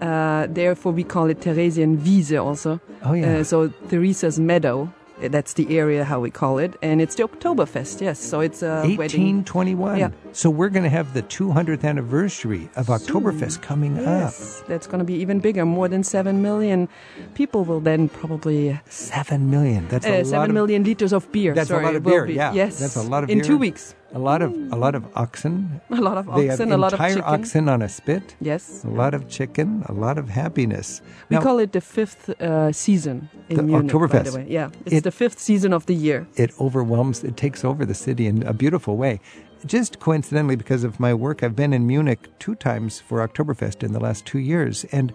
[0.00, 2.80] Uh, therefore, we call it Theresienwiese also.
[3.04, 3.38] Oh, yeah.
[3.38, 4.92] Uh, so, Theresa's meadow,
[5.28, 6.76] that's the area how we call it.
[6.82, 8.18] And it's the Oktoberfest, yes.
[8.20, 8.98] So, it's a wedding.
[8.98, 9.98] 1821.
[9.98, 10.10] Yeah.
[10.32, 14.04] So we're going to have the 200th anniversary of Oktoberfest coming up.
[14.04, 15.64] Yes, that's going to be even bigger.
[15.64, 16.88] More than 7 million
[17.34, 18.78] people will then probably.
[18.88, 19.86] Seven million.
[19.88, 21.54] That's a Uh, lot seven of, liters of beer.
[21.54, 22.26] That's sorry, a lot of beer.
[22.26, 22.34] be.
[22.34, 22.78] Yeah, Yes.
[22.80, 23.44] that's a lot of In beer.
[23.46, 23.94] two weeks.
[24.14, 25.80] A lot of a lot of oxen.
[25.90, 28.36] A lot of They oxen, a lot of entire oxen on a spit.
[28.40, 28.84] Yes.
[28.84, 29.82] A lot of chicken.
[29.88, 31.02] A lot of happiness.
[31.28, 34.30] We Now, call it the fifth uh, season in The Munich, by Oktoberfest.
[34.32, 34.46] the way.
[34.48, 36.26] Yeah, it's It- the fifth season of the year.
[36.36, 37.24] it overwhelms.
[37.24, 39.18] It takes over the city in a beautiful way.
[39.66, 43.92] Just coincidentally, because of my work, I've been in Munich two times for Oktoberfest in
[43.92, 45.12] the last two years, and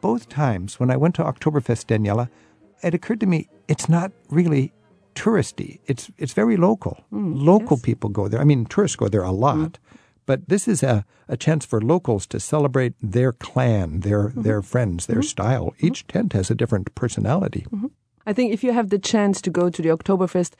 [0.00, 2.28] both times when I went to Oktoberfest, Daniela,
[2.82, 4.72] it occurred to me it's not really
[5.16, 5.80] touristy.
[5.86, 7.04] It's it's very local.
[7.10, 8.40] Hmm, local people go there.
[8.40, 9.78] I mean, tourists go there a lot.
[9.78, 9.96] Hmm.
[10.26, 14.42] But this is a, a chance for locals to celebrate their clan, their mm-hmm.
[14.42, 15.34] their friends, their mm-hmm.
[15.34, 15.66] style.
[15.66, 15.86] Mm-hmm.
[15.86, 17.64] Each tent has a different personality.
[18.26, 20.54] I think if you have the chance to go to the Oktoberfest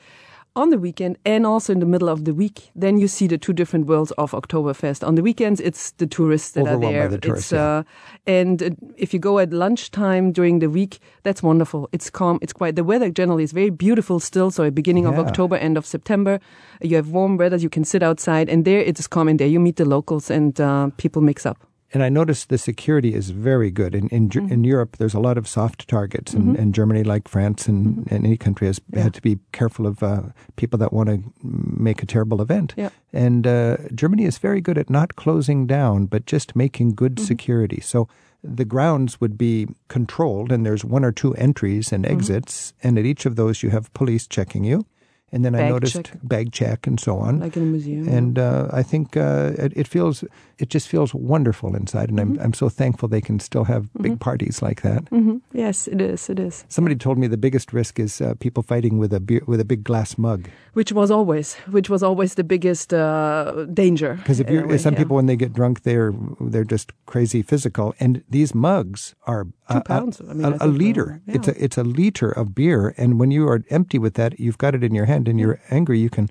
[0.57, 3.37] on the weekend and also in the middle of the week, then you see the
[3.37, 5.07] two different worlds of Oktoberfest.
[5.07, 7.07] On the weekends, it's the tourists that Overwhelmed are there.
[7.09, 7.83] the tourists, it's, uh,
[8.25, 11.87] and uh, if you go at lunchtime during the week, that's wonderful.
[11.91, 12.39] It's calm.
[12.41, 12.75] It's quiet.
[12.75, 14.49] The weather generally is very beautiful still.
[14.49, 16.39] So at beginning of October, end of September,
[16.81, 17.57] you have warm weather.
[17.57, 19.27] You can sit outside, and there it is calm.
[19.27, 21.66] And there you meet the locals, and uh, people mix up.
[21.93, 23.95] And I noticed the security is very good.
[23.95, 24.51] In in, Mm-hmm.
[24.53, 28.15] in Europe, there's a lot of soft targets, and, and Germany, like France and, Mm-hmm.
[28.15, 30.21] and any country, has had to be careful of uh,
[30.55, 32.73] people that want to make a terrible event.
[32.77, 32.89] Yeah.
[33.13, 37.25] And uh, Germany is very good at not closing down, but just making good Mm-hmm.
[37.25, 37.81] security.
[37.81, 38.07] So
[38.43, 42.15] the grounds would be controlled, and there's one or two entries and Mm-hmm.
[42.17, 44.85] exits, and at each of those you have police checking you.
[45.31, 46.19] And then I noticed check.
[46.23, 47.39] bag check and so on.
[47.41, 48.07] Like in a museum.
[48.07, 50.23] And uh, I think uh, it, it feels
[50.59, 54.19] it just feels wonderful inside, and I'm I'm so thankful they can still have big
[54.19, 55.07] parties like that.
[55.09, 56.29] hmm Yes, it is.
[56.29, 56.65] It is.
[56.67, 59.65] Somebody told me the biggest risk is uh, people fighting with a beer, with a
[59.65, 60.49] big glass mug.
[60.73, 64.15] Which was always, which was always the biggest uh, danger.
[64.15, 64.99] Because if you way, some yeah.
[65.03, 66.13] people when they get drunk they're
[66.51, 70.49] they're just crazy physical, and these mugs are Two a, pounds, a, I mean, a-
[70.51, 71.21] think, uh, liter.
[71.27, 71.35] yeah.
[71.35, 74.57] It's a it's a liter of beer, and when you are empty with that, you've
[74.57, 75.99] got it in your hand, and you're angry.
[75.99, 76.29] You can.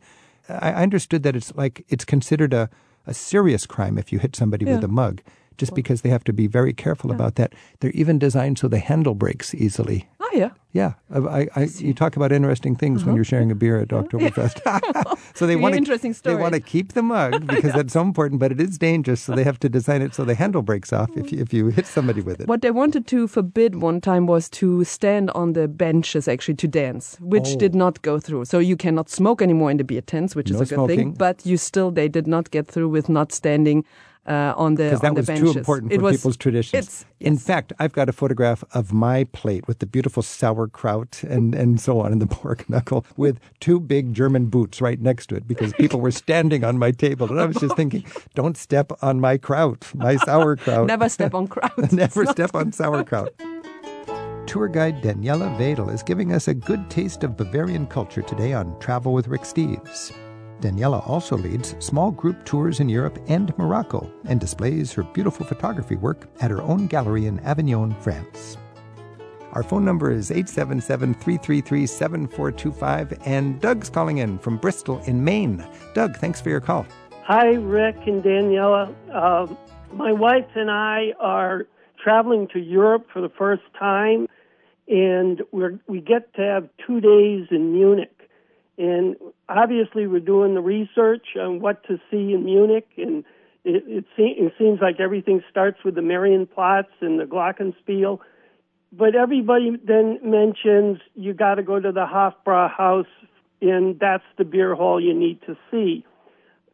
[0.49, 2.69] I I understood that it's like it's considered a
[3.07, 5.23] a serious crime if you hit somebody with a mug.
[5.59, 7.55] Just because they have to be very careful about that.
[7.81, 10.07] They're even designed so the handle breaks easily.
[10.27, 10.51] Oh yeah.
[10.73, 13.17] Yeah, I, I, you talk about interesting things when mm-hmm.
[13.17, 15.19] you're sharing a beer at Oktoberfest.
[15.35, 18.41] so they want to interesting they want to keep the mug because that's so important,
[18.41, 19.23] but it is dangerous.
[19.23, 21.69] So they have to design it so the handle breaks off if you, if you
[21.69, 22.49] hit somebody with it.
[22.49, 26.69] What they wanted to forbid one time was to stand on the benches actually to
[26.69, 27.57] dance, which Oh.
[27.57, 28.45] did not go through.
[28.45, 30.99] So you cannot smoke anymore in the beer tents, which No is a good smoking.
[30.99, 31.12] thing.
[31.12, 33.85] But you still, they did not get through with not standing
[34.27, 35.53] uh, on the Because that on the was benches.
[35.53, 36.87] too important It for was- people's traditions.
[36.87, 41.55] It's, In fact, I've got a photograph of my plate with the beautiful sauerkraut and,
[41.55, 45.37] and so on, and the pork knuckle with two big German boots right next to
[45.37, 47.29] it because people were standing on my table.
[47.31, 50.87] And I was just thinking, don't step on my kraut, my sauerkraut.
[50.89, 51.73] never step on kraut.
[51.93, 53.33] Never step on sauerkraut.
[54.47, 58.79] Tour guide Daniela Wedel is giving us a good taste of Bavarian culture today on
[58.79, 60.12] Travel with Rick Steves.
[60.61, 65.97] Daniela also leads small group tours in Europe and Morocco and displays her beautiful photography
[65.97, 68.57] work at her own gallery in Avignon, France.
[69.53, 75.66] Our phone number is 877 333 7425, and Doug's calling in from Bristol in Maine.
[75.95, 76.87] Doug, thanks for your call.
[77.25, 78.95] Hi, Rick and Daniela.
[79.12, 79.47] Uh,
[79.95, 81.66] my wife and I are
[82.03, 84.29] traveling to Europe for the first time,
[84.88, 88.15] and we're, we get to have two days in Munich.
[88.79, 89.17] And
[89.49, 93.25] obviously, we're doing the research on what to see in Munich, and
[93.65, 98.19] it, it, se- it seems like everything starts with the Marienplatz and the Glockenspiel.
[98.93, 103.07] But everybody then mentions you got to go to the Hofbrauhaus,
[103.62, 106.05] and that's the beer hall you need to see.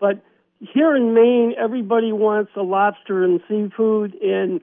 [0.01, 0.23] But
[0.59, 4.61] here in Maine, everybody wants a lobster and seafood, and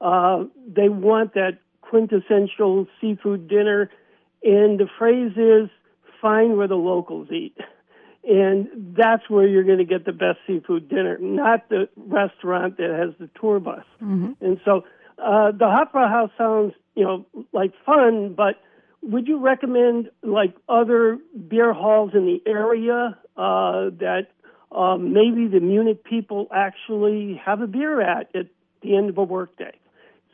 [0.00, 3.90] uh, they want that quintessential seafood dinner.
[4.42, 5.70] And the phrase is
[6.22, 7.56] find where the locals eat.
[8.24, 12.90] And that's where you're going to get the best seafood dinner, not the restaurant that
[12.90, 13.84] has the tour bus.
[14.40, 14.84] And so
[15.18, 18.60] uh, the Hofbrauhaus sounds, you know, like fun, but
[19.02, 24.28] would you recommend like other beer halls in the area uh, that
[24.70, 28.46] um, maybe the Munich people actually have a beer at at
[28.82, 29.72] the end of a workday?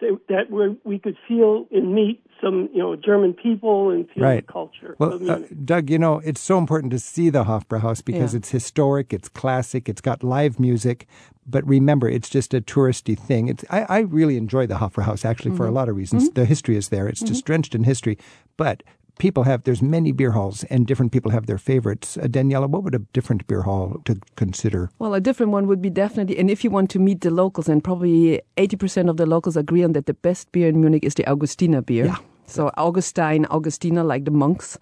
[0.00, 4.22] So that where we could feel and meet some, you know, German people and feel
[4.22, 4.46] Right.
[4.46, 8.04] the culture of Well, uh, Doug, you know, it's so important to see the Hofbrauhaus
[8.04, 8.38] because Yeah.
[8.38, 11.06] it's historic, it's classic, it's got live music.
[11.50, 13.48] But remember, it's just a touristy thing.
[13.48, 15.76] It's, I, I really enjoy the Hofbrauhaus actually for a mm-hmm.
[15.76, 16.24] lot of reasons.
[16.24, 16.34] Mm-hmm.
[16.34, 17.46] The history is there; it's just mm-hmm.
[17.46, 18.18] drenched in history.
[18.58, 18.82] But
[19.18, 22.16] people have there's many beer halls, and different people have their favorites.
[22.16, 24.90] Uh, Daniela, what would a different beer hall to consider?
[24.98, 27.68] Well, a different one would be definitely, and if you want to meet the locals,
[27.68, 31.14] and probably 80% of the locals agree on that the best beer in Munich is
[31.14, 32.06] the Augustiner beer.
[32.06, 32.16] Yeah.
[32.46, 34.78] So Augustine, Augustiner, like the monks.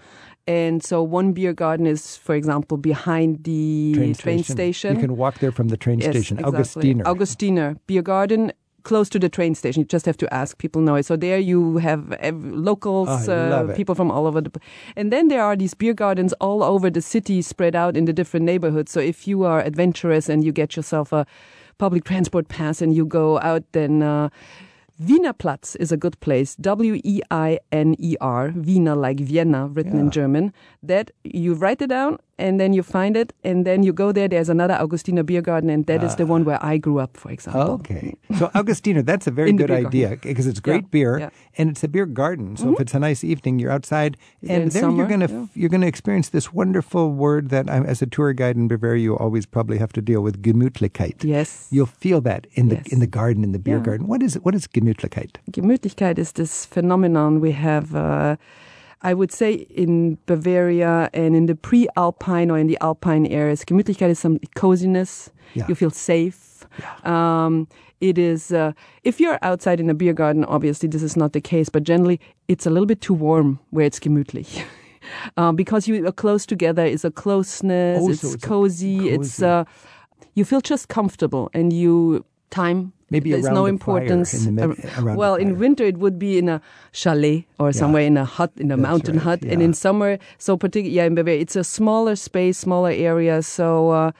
[0.46, 4.94] And so one beer garden is, for example, behind the train, station.
[4.94, 6.38] You can walk there from the train Yes, station.
[6.38, 6.94] exactly.
[6.94, 7.02] Augustiner.
[7.02, 8.52] Augustiner beer garden.
[8.86, 10.58] Close to the train station, you just have to ask.
[10.58, 11.06] People know it.
[11.06, 14.50] So there you have ev- locals, love uh, people from all over the,
[14.94, 18.12] and then there are these beer gardens all over the city, spread out in the
[18.12, 18.92] different neighborhoods.
[18.92, 21.26] So if you are adventurous and you get yourself a
[21.78, 24.28] public transport pass and you go out, then uh,
[25.00, 26.54] Wiener Platz is a good place.
[26.56, 30.52] W E I N E R, Wiener like Vienna, written in German.
[30.82, 34.28] That you write it down and then you find it and then you go there.
[34.28, 36.16] There's another Augustiner beer garden and that is Ah.
[36.16, 37.62] the one where I grew up, for example.
[37.80, 38.14] Okay.
[38.38, 41.26] So Augustiner, that's a very good idea because it's great Yeah, beer yeah.
[41.26, 41.62] Mm-hmm.
[41.62, 42.56] and it's a beer garden.
[42.56, 45.46] So if it's a nice evening, you're outside and In there you're going to yeah.
[45.54, 49.02] you're going to experience this wonderful word that I'm, as a tour guide in Bavaria
[49.02, 51.24] you always probably have to deal with Gemütlichkeit.
[51.24, 51.68] Yes.
[51.70, 52.92] You'll feel that in the Yes.
[52.92, 54.06] in the garden in the beer garden.
[54.08, 54.44] What is it?
[54.44, 55.32] What is Gemütlichkeit?
[55.50, 58.36] Gemütlichkeit is this phenomenon we have, uh,
[59.02, 63.64] I would say, in Bavaria and in the pre-Alpine or in the Alpine areas.
[63.64, 65.30] Gemütlichkeit is some coziness.
[65.54, 65.66] Yeah.
[65.68, 66.66] You feel safe.
[67.04, 67.68] Um,
[68.00, 68.72] it is, uh,
[69.04, 72.20] if you're outside in a beer garden, obviously this is not the case, but generally
[72.48, 74.62] it's a little bit too warm where it's gemütlich.
[75.36, 79.42] Uh, because you are close together, it's a closeness, Oh, it's, so it's cozy, it's,
[79.42, 79.64] uh,
[80.34, 84.32] you feel just comfortable and you, time, Maybe there's around no the importance.
[84.32, 86.60] fire, in the mid- Ar- around the well, in winter it would be in a
[86.92, 90.18] chalet or somewhere in a hut, in a That's mountain right, hut, and in summer,
[90.38, 94.10] so particularly, yeah, in Bavaria, it's a smaller space, smaller area, so uh,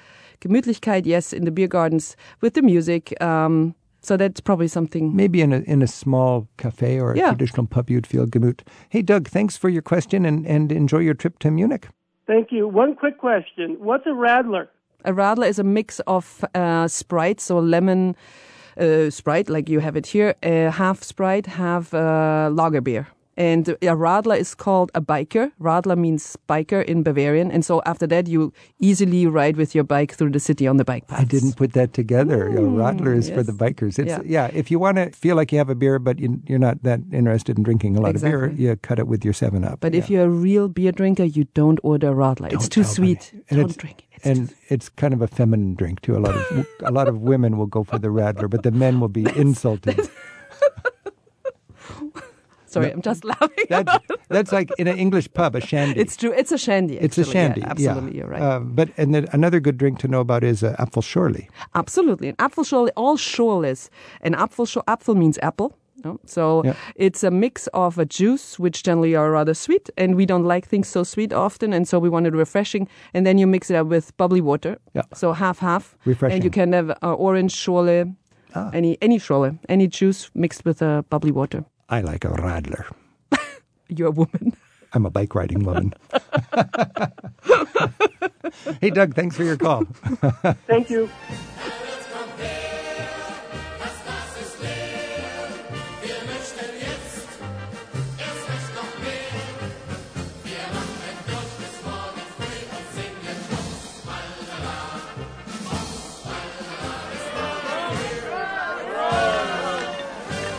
[0.41, 3.21] Gemütlichkeit, yes, in the beer gardens with the music.
[3.23, 5.17] Um, so that's probably something.
[5.17, 7.31] Maybe in a in a small cafe or a Yeah.
[7.31, 8.61] traditional pub, you'd feel gemüt.
[8.89, 11.89] Hey, Doug, thanks for your question and, and enjoy your trip to Munich.
[12.29, 12.69] Thank you.
[12.69, 13.77] One quick question.
[13.81, 14.69] What's a Radler?
[15.05, 18.15] A radler is a mix of uh, Sprite, so lemon
[19.11, 23.07] Sprite, like you have it here, uh, half Sprite, half uh, lager beer.
[23.37, 25.53] And a radler is called a biker.
[25.61, 27.51] Radler means biker in Bavarian.
[27.51, 30.85] And so after that, you easily ride with your bike through the city on the
[30.85, 31.21] bike path.
[31.21, 32.49] I didn't put that together.
[32.49, 33.99] A hmm, Radler is for the bikers.
[33.99, 34.21] It's Yeah.
[34.25, 34.51] yeah.
[34.55, 37.01] If you want to feel like you have a beer, but you, you're not that
[37.13, 39.81] interested in drinking a lot of beer, you cut it with your Seven Up.
[39.81, 42.47] But if you're a real beer drinker, you don't order a radler.
[42.53, 43.33] it's Don't too sweet.
[43.51, 44.05] Don't it's- drink it.
[44.17, 46.17] It's and it's kind of a feminine drink too.
[46.17, 48.99] A lot of a lot of women will go for the Radler, but the men
[48.99, 50.09] will be insulted.
[52.77, 53.67] Sorry, I'm just laughing.
[53.69, 53.97] That's
[54.37, 56.01] that's like in an English pub, a shandy.
[56.01, 56.33] it's true.
[56.41, 56.97] It's a shandy.
[57.07, 57.35] It's a actually.
[57.41, 57.63] Yeah, shandy.
[57.73, 58.43] absolutely, you're right.
[58.43, 61.43] Uh, but and then another good drink to know about is uh, Apfelschorle.
[61.75, 62.29] Absolutely.
[62.33, 63.89] An Apfelschorle, all Schorles.
[64.23, 65.71] An Apfelschorle, Apfel means apple.
[66.05, 66.19] no?
[66.27, 66.75] So Yeah.
[67.07, 70.67] it's a mix of a juice, which generally are rather sweet, and we don't like
[70.69, 72.89] things so sweet often, and so we want it refreshing.
[73.15, 74.77] And then you mix it up with bubbly water.
[74.95, 75.03] Yeah.
[75.15, 75.97] So half half.
[76.05, 76.35] Refreshing.
[76.37, 78.15] And you can have uh, orange Schorle,
[78.55, 78.71] Ah.
[78.73, 81.65] any any Schorle, any juice mixed with uh, bubbly water.
[81.89, 82.85] I like a Radler.
[83.89, 84.57] You're a woman.
[84.93, 85.93] I'm a bike riding woman.
[88.81, 89.85] hey, Doug, thanks for your call.
[90.67, 91.09] Thank you.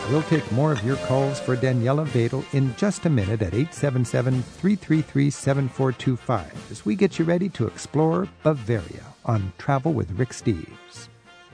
[0.08, 4.42] We'll take more of your calls for Daniela Wedel in just a minute at 877
[4.42, 11.08] 333 7425 as we get you ready to explore Bavaria on Travel with Rick Steves.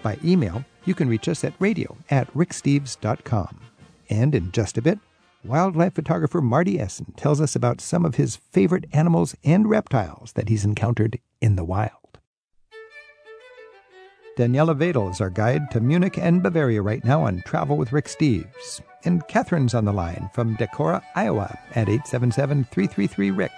[0.04, 3.60] By email, you can reach us at radio at ricksteves.com.
[4.08, 5.00] And in just a bit,
[5.42, 10.48] wildlife photographer Marty Essen tells us about some of his favorite animals and reptiles that
[10.48, 12.03] he's encountered in the wild.
[14.36, 18.06] Daniela Wedel is our guide to Munich and Bavaria right now on Travel with Rick
[18.06, 18.80] Steves.
[19.04, 23.52] And Catherine's on the line from Decorah, Iowa at 877 333 Rick.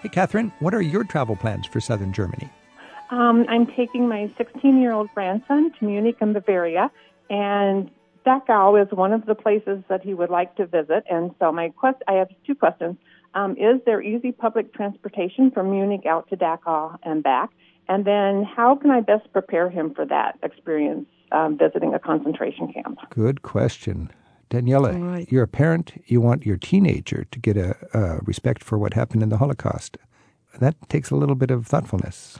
[0.00, 2.48] Hey, Catherine, what are your travel plans for southern Germany?
[3.10, 6.90] Um, I'm taking my 16 year old grandson to Munich and Bavaria,
[7.28, 7.90] and
[8.26, 11.04] Dachau is one of the places that he would like to visit.
[11.10, 12.96] And so, my quest I have two questions.
[13.34, 17.50] Um, is there easy public transportation from Munich out to Dachau and back?
[17.88, 22.72] And then, how can I best prepare him for that experience um, visiting a concentration
[22.72, 22.98] camp?
[23.10, 24.10] Good question.
[24.50, 25.30] Daniela, All right.
[25.30, 25.92] you're a parent.
[26.06, 29.98] You want your teenager to get a, a respect for what happened in the Holocaust.
[30.60, 32.38] That takes a little bit of thoughtfulness.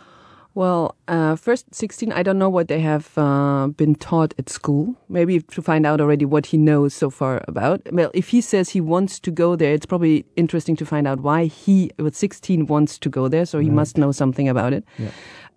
[0.57, 4.95] Well, uh, first 16, I don't know what they have uh, been taught at school.
[5.09, 7.83] Maybe to find out already what he knows so far about.
[7.93, 11.21] Well, if he says he wants to go there, it's probably interesting to find out
[11.21, 13.47] why he, with 16, wants to go there.
[13.47, 14.85] So he must know something about it.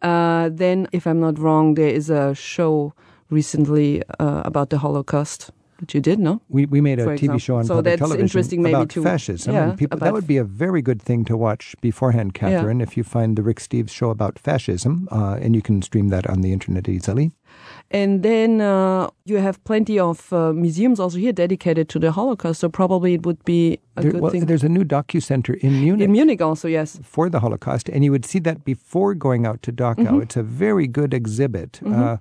[0.02, 2.94] Uh, then, if I'm not wrong, there is a show
[3.30, 6.42] recently uh, about the Holocaust that you did, no?
[6.50, 7.40] We, we made a For TV example.
[7.40, 9.54] show on So public that's television interesting maybe about to- fascism.
[9.54, 12.98] yeah, and people, that would be a very good thing to watch beforehand, Catherine, if
[12.98, 16.42] you find the Rick Steves show about fascism, uh, and you can stream that on
[16.42, 17.32] the internet easily.
[17.90, 22.60] And then uh, you have plenty of uh, museums also here dedicated to the Holocaust.
[22.60, 24.46] So probably it would be a There- good well, thing.
[24.46, 26.04] there's a new docu-center in Munich.
[26.06, 27.00] In Munich also, yes.
[27.02, 29.96] for the Holocaust, and you would see that before going out to Dachau.
[29.96, 30.22] Mm-hmm.
[30.22, 32.18] It's a very good exhibit, uh, uh,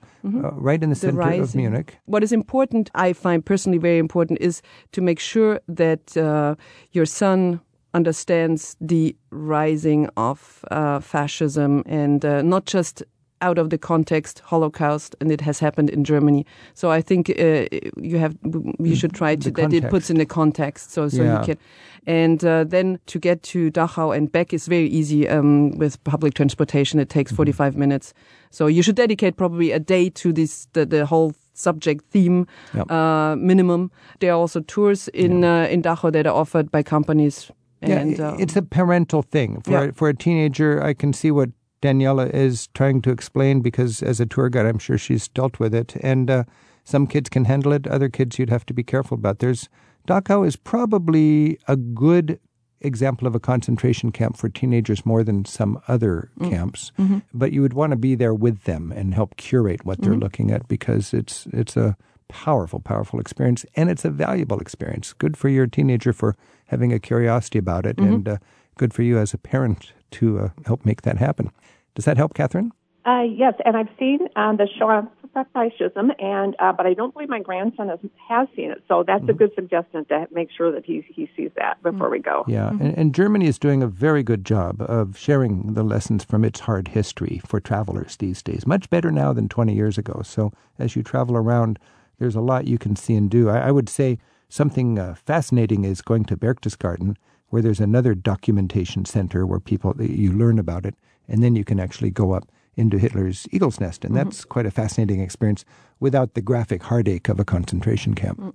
[0.53, 1.55] right in the, The center of.
[1.55, 1.99] Munich.
[2.05, 6.55] What is important, I find personally very important, is to make sure that uh,
[6.93, 7.61] your son
[7.93, 13.03] understands the rising of uh, fascism and uh, not just
[13.41, 16.45] out of the context Holocaust and it has happened in Germany.
[16.75, 17.67] So I think uh,
[18.01, 18.35] you have
[18.79, 21.41] you should try to that it puts in the context so so Yeah.
[21.41, 21.59] you can
[22.07, 26.35] and uh, then to get to Dachau and back is very easy um, with public
[26.35, 27.01] transportation.
[27.01, 27.19] It Mm-hmm.
[27.19, 28.15] takes 45 minutes.
[28.51, 32.91] So you should dedicate probably a day to this the, the whole subject theme Yep.
[32.91, 33.91] uh, minimum.
[34.21, 37.51] There are also tours in uh, in Dachau that are offered by companies.
[37.83, 39.61] Yeah, And, i- uh, it's a parental thing.
[39.63, 39.91] For, Yeah.
[39.95, 41.51] for a teenager, I can see what
[41.87, 45.75] Daniela is trying to explain because as a tour guide, I'm sure she's dealt with
[45.75, 45.95] it.
[46.03, 46.45] And uh,
[46.85, 49.39] some kids can handle it, other kids you'd have to be careful about.
[49.39, 49.69] There's
[50.07, 52.39] Dachau is probably a good
[52.81, 56.51] example of a concentration camp for teenagers more than some other mm.
[56.51, 56.93] camps.
[56.99, 57.19] Mm-hmm.
[57.33, 60.21] But you would want to be there with them and help curate what they're mm-hmm.
[60.21, 61.97] looking at because it's it's a
[62.29, 65.13] powerful, powerful experience and it's a valuable experience.
[65.13, 68.13] Good for your teenager for having a curiosity about it, mm-hmm.
[68.13, 68.37] and uh,
[68.77, 71.51] good for you as a parent to uh, help make that happen.
[71.97, 72.73] Does that help, Catherine?
[73.05, 75.09] Uh, yes, and I've seen um, the show on
[75.53, 78.83] fascism, and uh, but I don't believe my grandson has, has seen it.
[78.89, 79.31] So that's mm-hmm.
[79.31, 82.45] a good suggestion to make sure that he he sees that before we go.
[82.49, 82.83] Yeah, mm-hmm.
[82.83, 86.61] and, and, Germany is doing a very good job of sharing the lessons from its
[86.61, 88.67] hard history for travelers these days.
[88.67, 90.23] Much better now than 20 years ago.
[90.25, 91.79] So as you travel around,
[92.19, 93.49] there's a lot you can see and do.
[93.49, 94.19] I, I would say
[94.49, 97.17] something uh, fascinating is going to Berchtesgaden,
[97.49, 100.95] where there's another documentation center where people you learn about it,
[101.29, 104.05] and then you can actually go up into Hitler's eagle's nest.
[104.05, 104.25] And mm-hmm.
[104.25, 105.65] that's quite a fascinating experience
[105.99, 108.41] without the graphic heartache of a concentration camp.
[108.41, 108.53] Mm.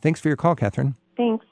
[0.00, 0.96] Thanks for your call, Catherine.
[1.16, 1.46] Thanks.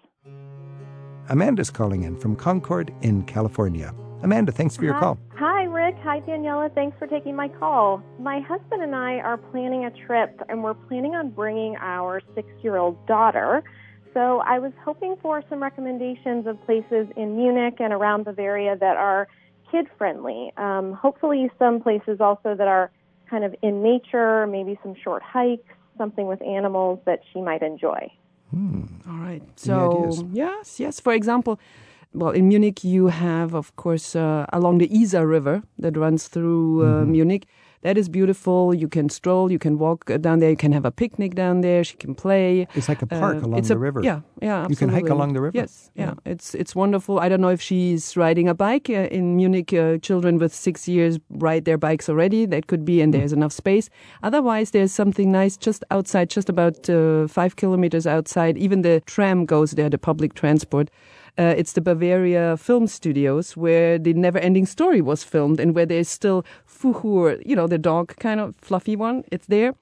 [1.29, 3.95] Amanda's calling in from Concord in California.
[4.23, 5.01] Amanda, thanks for your Hi.
[5.01, 5.19] call.
[5.37, 5.97] Hi, Rick.
[6.03, 6.73] Hi, Daniela.
[6.75, 8.03] Thanks for taking my call.
[8.21, 12.49] My husband and I are planning a trip, and we're planning on bringing our six
[12.63, 13.65] year old daughter.
[14.15, 18.97] So I was hoping for some recommendations of places in Munich and around Bavaria that
[18.97, 19.27] are
[19.73, 20.53] kid friendly.
[20.57, 22.93] Um, hopefully, some places also that are
[23.29, 28.13] kind of in nature, maybe some short hikes, something with animals that she might enjoy.
[28.51, 28.83] Hmm.
[29.09, 29.43] All right.
[29.57, 31.01] So, yes, yes.
[31.01, 31.59] For example,
[32.13, 36.83] well, in Munich, you have, of course, uh, along the Isar River that runs through
[36.83, 37.13] uh, mm-hmm.
[37.13, 37.47] Munich
[37.83, 38.75] that is beautiful.
[38.75, 41.85] You can stroll, you can walk down there, you can have a picnic down there.
[41.85, 42.67] She can play.
[42.75, 44.01] It's like a park uh, along the a, river.
[44.03, 44.65] Yeah, yeah.
[44.65, 44.73] Absolutely.
[44.73, 45.57] You can hike along the river.
[45.57, 46.15] Yes, yeah.
[46.25, 46.33] yeah.
[46.33, 47.19] It's it's wonderful.
[47.19, 49.73] I don't know if she's riding a bike uh, in Munich.
[49.73, 52.47] Uh, children with six years ride their bikes already.
[52.47, 53.91] That could be, and there's enough space.
[54.23, 58.57] Otherwise, there's something nice just outside, just about uh, five kilometers outside.
[58.57, 60.89] Even the tram goes there, the public transport.
[61.39, 65.87] Uh, it's the Bavaria Film Studios where the Never Ending Story was filmed and where
[65.87, 69.25] there's still Fuchur, you know, the dog kind of fluffy one.
[69.33, 69.75] It's there.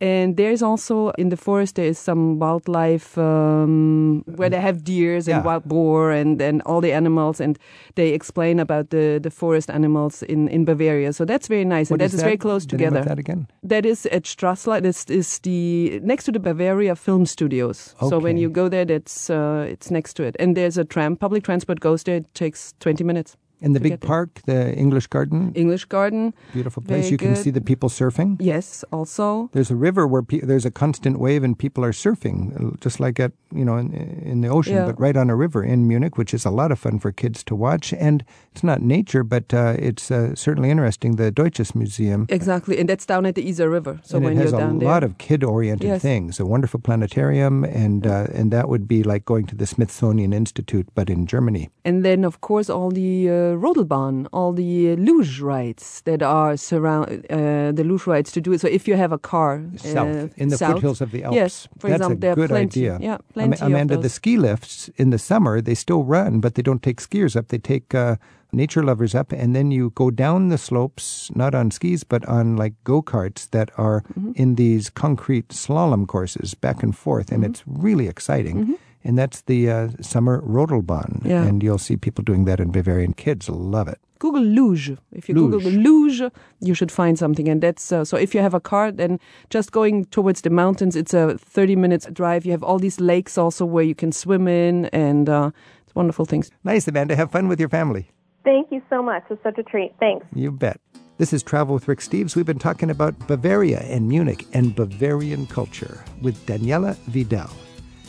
[0.00, 5.28] And there's also in the forest there is some wildlife um, where they have deers
[5.28, 5.42] and yeah.
[5.42, 7.58] wild boar and, and all the animals, and
[7.96, 11.12] they explain about the, the forest animals in, in Bavaria.
[11.12, 12.24] So that's very nice, what and that is, that?
[12.24, 13.02] very close the together.
[13.02, 13.46] that again?
[13.62, 14.80] That is at Strassler.
[14.82, 17.94] This is the next to the Bavaria Film Studios.
[18.00, 18.08] Okay.
[18.08, 21.16] So when you go there, that's uh, it's next to it, and there's a tram.
[21.16, 22.16] Public transport goes there.
[22.16, 23.36] It takes twenty minutes.
[23.60, 25.52] In the big park, the English Garden.
[25.54, 26.32] English Garden.
[26.52, 27.10] Beautiful place.
[27.10, 27.34] You good.
[27.34, 28.36] can see the people surfing.
[28.40, 29.50] Yes, also.
[29.52, 33.20] There's a river where pe- there's a constant wave and people are surfing, just like
[33.20, 34.86] at you know in, in the ocean, yeah.
[34.86, 37.44] but right on a river in Munich, which is a lot of fun for kids
[37.44, 37.92] to watch.
[37.92, 41.16] And it's not nature, but uh, it's uh, certainly interesting.
[41.16, 42.26] The Deutsches Museum.
[42.28, 44.00] Exactly, and that's down at the Isar River.
[44.02, 46.02] So and when it has you're down there, there's a lot of kid-oriented yes.
[46.02, 46.40] things.
[46.40, 50.88] A wonderful planetarium, and uh, and that would be like going to the Smithsonian Institute,
[50.94, 51.68] but in Germany.
[51.84, 57.26] And then, of course, all the uh, Rodelbahn all the luge rides that are surround
[57.30, 58.60] uh, the luge rides to do it.
[58.60, 61.34] So if you have a car south uh, in the south, foothills of the Alps,
[61.34, 62.98] yes, for that's example, a good plenty, idea.
[63.00, 66.62] Yeah, plenty Amanda, of the ski lifts in the summer they still run, but they
[66.62, 67.48] don't take skiers up.
[67.48, 68.16] They take uh,
[68.52, 72.56] nature lovers up, and then you go down the slopes, not on skis, but on
[72.56, 74.32] like go karts that are mm-hmm.
[74.34, 77.50] in these concrete slalom courses back and forth, and mm-hmm.
[77.50, 78.56] it's really exciting.
[78.56, 78.74] Mm-hmm
[79.04, 81.24] and that's the uh, summer Rodelbahn.
[81.24, 81.44] Yeah.
[81.44, 83.14] And you'll see people doing that in Bavarian.
[83.14, 83.98] Kids love it.
[84.18, 84.96] Google luge.
[85.12, 85.62] If you luge.
[85.62, 86.22] Google luge,
[86.60, 87.48] you should find something.
[87.48, 88.16] And that's uh, so.
[88.16, 92.06] If you have a car, then just going towards the mountains, it's a 30 minutes
[92.12, 92.44] drive.
[92.44, 95.50] You have all these lakes also where you can swim in, and uh,
[95.84, 96.50] it's wonderful things.
[96.64, 97.16] Nice, Amanda.
[97.16, 98.10] Have fun with your family.
[98.44, 99.24] Thank you so much.
[99.30, 99.94] It's such a treat.
[99.98, 100.26] Thanks.
[100.34, 100.80] You bet.
[101.16, 102.36] This is Travel with Rick Steves.
[102.36, 107.50] We've been talking about Bavaria and Munich and Bavarian culture with Daniela Wedel.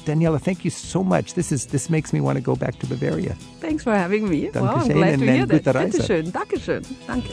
[0.06, 1.34] Daniela, thank you so much.
[1.34, 3.36] This is this makes me want to go back to Bavaria.
[3.60, 4.50] Thanks for having me.
[4.50, 5.64] Danke wow, I'm schön glad to hear that.
[5.76, 6.86] Bitte schön.
[7.08, 7.30] Danke.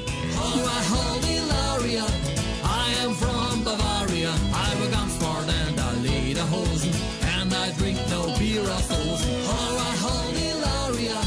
[2.64, 4.32] I am from Bavaria.
[4.52, 6.92] I wear Gamsport and I lead a hosen.
[7.38, 9.32] And I drink no beer or Fosen.
[9.46, 11.18] Oh, I hold Ilaria.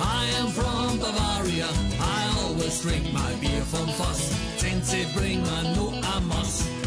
[0.00, 1.68] I am from Bavaria.
[2.00, 4.20] I always drink my beer from Voss.
[4.58, 6.81] Since they bring a no amos.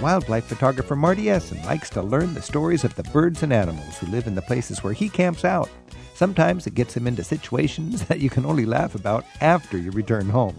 [0.00, 4.06] Wildlife photographer Marty Essen likes to learn the stories of the birds and animals who
[4.06, 5.68] live in the places where he camps out.
[6.14, 10.30] Sometimes it gets him into situations that you can only laugh about after you return
[10.30, 10.56] home.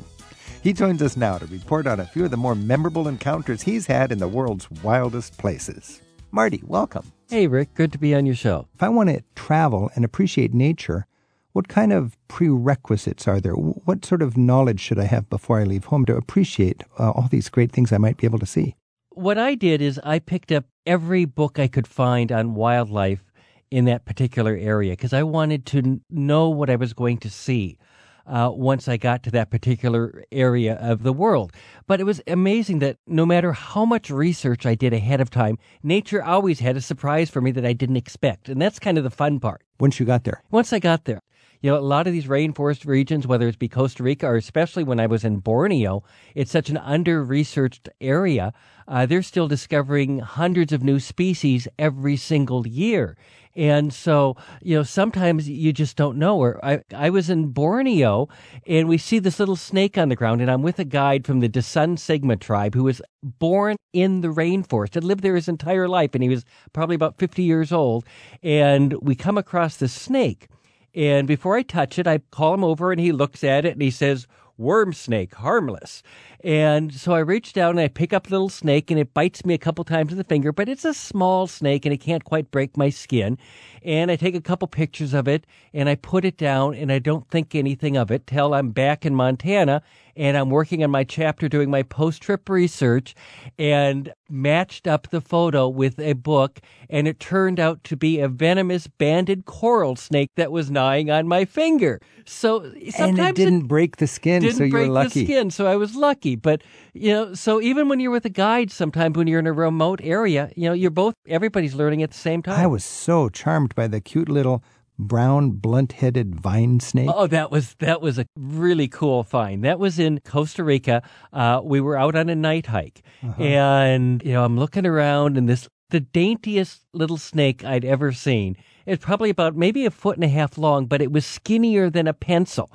[0.62, 3.88] He joins us now to report on a few of the more memorable encounters he's
[3.88, 6.02] had in the world's wildest places.
[6.30, 7.12] Marty, welcome.
[7.28, 7.74] Hey, Rick.
[7.74, 8.68] Good to be on your show.
[8.76, 11.08] If I want to travel and appreciate nature,
[11.54, 13.56] What kind of prerequisites are there?
[13.56, 17.28] What sort of knowledge should I have before I leave home to appreciate uh, all
[17.30, 18.76] these great things I might be able to see?
[19.22, 23.24] What I did is I picked up every book I could find on wildlife
[23.69, 27.78] in that particular area because I wanted to know what I was going to see
[28.26, 31.53] uh, once I got to that particular area of the world.
[31.86, 35.59] But it was amazing that no matter how much research I did ahead of time,
[35.84, 38.49] nature always had a surprise for me that I didn't expect.
[38.49, 39.61] And that's kind of the fun part.
[39.80, 40.41] Once you got there?
[40.49, 41.22] Once I got there.
[41.62, 44.84] You know, a lot of these rainforest regions, whether it's be Costa Rica or especially
[44.84, 46.03] when I was in Borneo,
[46.34, 48.51] it's such an under researched area.
[48.88, 53.16] Uh, they're still discovering hundreds of new species every single year.
[53.55, 56.39] And so, you know, sometimes you just don't know.
[56.39, 58.28] Or I, I was in Borneo
[58.66, 61.41] and we see this little snake on the ground, and I'm with a guide from
[61.41, 65.88] the Dusun Sigma tribe who was born in the rainforest, had lived there his entire
[65.88, 66.43] life, and he was
[66.74, 68.03] probably about 50 years old.
[68.41, 70.47] And we come across this snake.
[70.94, 73.82] And before I touch it, I call him over and he looks at it and
[73.82, 74.28] he says,
[74.62, 76.04] worm snake, harmless.
[76.44, 79.46] And so I reach down and I pick up the little snake and it bites
[79.46, 82.24] me a couple times in the finger, but it's a small snake and it can't
[82.24, 83.38] quite break my skin.
[83.84, 87.00] And I take a couple pictures of it and I put it down and I
[87.00, 89.82] don't think anything of it till I'm back in Montana
[90.16, 93.16] and I'm working on my chapter doing my post trip research
[93.57, 96.59] and matched up the photo with a book
[96.89, 101.28] and it turned out to be a venomous banded coral snake that was gnawing on
[101.28, 101.99] my finger.
[102.26, 105.22] So sometimes and it didn't it break the skin, so you were lucky.
[105.22, 106.36] the skin, so I was lucky.
[106.36, 106.62] But
[106.93, 110.01] you know, so even when you're with a guide, sometimes when you're in a remote
[110.03, 112.59] area, you know, you're both everybody's learning at the same time.
[112.59, 114.64] I was so charmed by the cute little
[115.02, 117.10] brown blunt-headed vine snake.
[117.14, 119.64] Oh, that was that was a really cool find.
[119.64, 121.02] That was in Costa Rica.
[121.34, 123.41] Uh, we were out on a night hike, Uh-huh.
[123.43, 128.56] and you know I'm looking around, and this the daintiest little snake I'd ever seen.
[128.86, 132.08] It's probably about maybe a foot and a half long, but it was skinnier than
[132.08, 132.72] a pencil.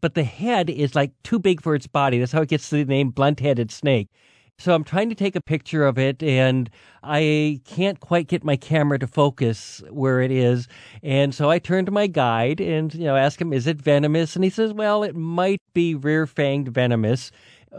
[0.00, 2.18] But the head is like too big for its body.
[2.18, 4.08] That's how it gets the name blunt-headed snake.
[4.60, 6.68] So I'm trying to take a picture of it and
[7.00, 10.66] I can't quite get my camera to focus where it is.
[11.00, 14.34] And so I turn to my guide and, you know, ask him, is it venomous?
[14.34, 17.30] And he says, well, it might be rear fanged venomous.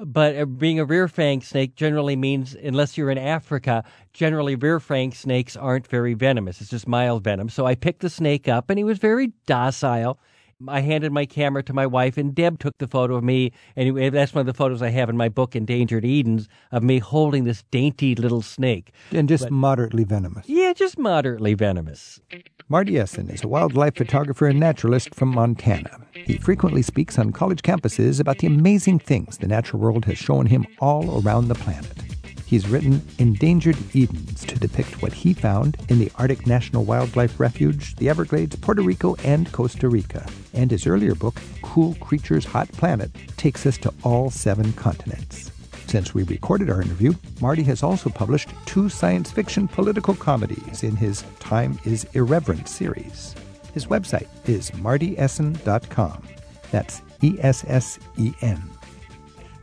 [0.05, 4.79] But uh, being a rear fang snake generally means, unless you're in Africa, generally rear
[4.79, 6.61] fang snakes aren't very venomous.
[6.61, 7.49] It's just mild venom.
[7.49, 10.17] So I picked the snake up and he was very docile.
[10.67, 13.53] I handed my camera to my wife, and Deb took the photo of me.
[13.77, 16.99] And that's one of the photos I have in my book, Endangered Edens, of me
[16.99, 18.91] holding this dainty little snake.
[19.11, 20.49] and just But- moderately venomous.
[20.49, 22.19] Yeah, just moderately venomous.
[22.67, 26.01] Marty Essen is a wildlife photographer and naturalist from Montana.
[26.13, 30.47] He frequently speaks on college campuses about the amazing things the natural world has shown
[30.47, 31.87] him all around the planet.
[32.49, 37.95] He's written Endangered Edens to depict what he found in the Arctic National Wildlife Refuge,
[37.97, 40.27] the Everglades, Puerto Rico, and Costa Rica.
[40.55, 45.51] And his earlier book, Cool Creatures Hot Planet, takes us to all seven continents.
[45.85, 50.95] Since we recorded our interview, Marty has also published two science fiction political comedies in
[50.95, 53.35] his Time is Irreverent series.
[53.75, 56.23] His website is martyessen.com.
[56.71, 58.78] That's E S S E N.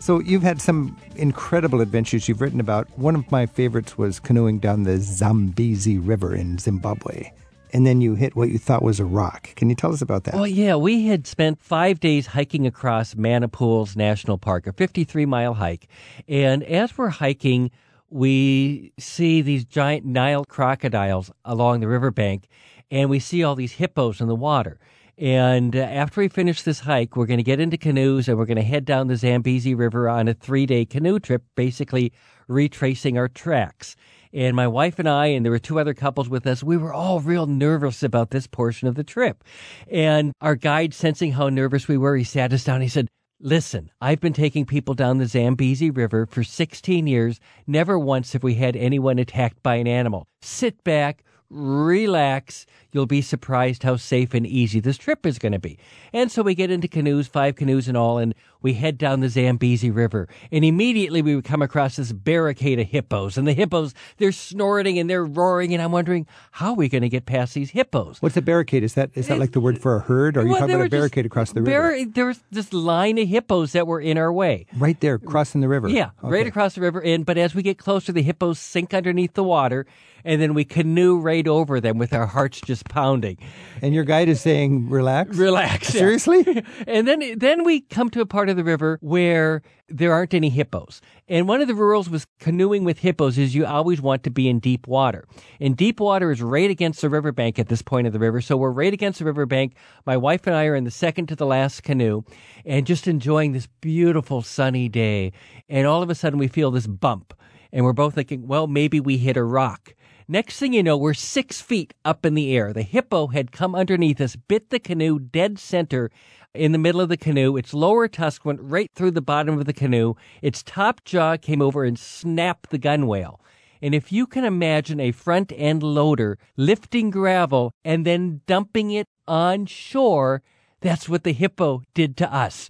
[0.06, 2.86] So you've had some incredible adventures you've written about.
[2.96, 7.32] One of my favorites was canoeing down the Zambezi River in Zimbabwe.
[7.72, 9.52] And then you hit what you thought was a rock.
[9.56, 10.34] Can you tell us about that?
[10.34, 15.26] Well, yeah, we had spent five days hiking across Mana Pools National Park, a 53
[15.26, 15.88] mile hike.
[16.28, 17.72] And as we're hiking,
[18.08, 22.46] we see these giant Nile crocodiles along the riverbank,
[22.92, 24.78] and we see all these hippos in the water.
[25.18, 28.44] And uh, after we finish this hike, we're going to get into canoes and we're
[28.44, 32.12] going to head down the Zambezi River on a three day canoe trip, basically
[32.48, 33.96] retracing our tracks.
[34.32, 36.92] And my wife and I, and there were two other couples with us, we were
[36.92, 39.42] all real nervous about this portion of the trip.
[39.90, 42.82] And our guide, sensing how nervous we were, he sat us down.
[42.82, 43.08] He said,
[43.40, 47.38] Listen, I've been taking people down the Zambezi River for 16 years.
[47.66, 50.26] Never once have we had anyone attacked by an animal.
[50.40, 52.66] Sit back, relax.
[52.92, 55.78] You'll be surprised how safe and easy this trip is going to be.
[56.12, 58.34] And so we get into canoes, five canoes in all, and
[58.66, 60.28] we head down the Zambezi River.
[60.50, 63.38] And immediately we would come across this barricade of hippos.
[63.38, 65.72] And the hippos, they're snorting and they're roaring.
[65.72, 68.20] And I'm wondering, how are we going to get past these hippos?
[68.20, 68.82] What's a barricade?
[68.82, 70.36] Is that is that like the word for a herd?
[70.36, 71.90] Or are you Well, talking about a barricade just across the river?
[71.96, 74.66] bar- there was this line of hippos that were in our way.
[74.76, 75.88] right there, crossing the river.
[75.88, 77.00] Yeah, right across the river.
[77.00, 79.86] And but as we get closer, the hippos sink underneath the water,
[80.24, 83.38] and then we canoe right over them with our hearts just pounding.
[83.80, 85.36] And your guide is saying, relax?
[85.36, 85.86] Relax.
[85.88, 86.64] Seriously?
[86.88, 90.34] and then then we come to a part of of the river where there aren't
[90.34, 91.00] any hippos.
[91.28, 94.48] And one of the rules with canoeing with hippos is you always want to be
[94.48, 95.26] in deep water.
[95.60, 98.40] And deep water is right against the riverbank at this point of the river.
[98.40, 99.74] So we're right against the riverbank.
[100.06, 102.22] My wife and I are in the second to the last canoe
[102.64, 105.32] and just enjoying this beautiful sunny day.
[105.68, 107.34] And all of a sudden we feel this bump.
[107.72, 109.94] And we're both thinking, well, maybe we hit a rock.
[110.28, 112.72] Next thing you know, we're six feet up in the air.
[112.72, 116.10] The hippo had come underneath us, bit the canoe dead center
[116.52, 117.56] in the middle of the canoe.
[117.56, 120.14] Its lower tusk went right through the bottom of the canoe.
[120.42, 123.38] Its top jaw came over and snapped the gunwale.
[123.80, 129.06] And if you can imagine a front end loader lifting gravel and then dumping it
[129.28, 130.42] on shore,
[130.80, 132.68] that's what the hippo did to us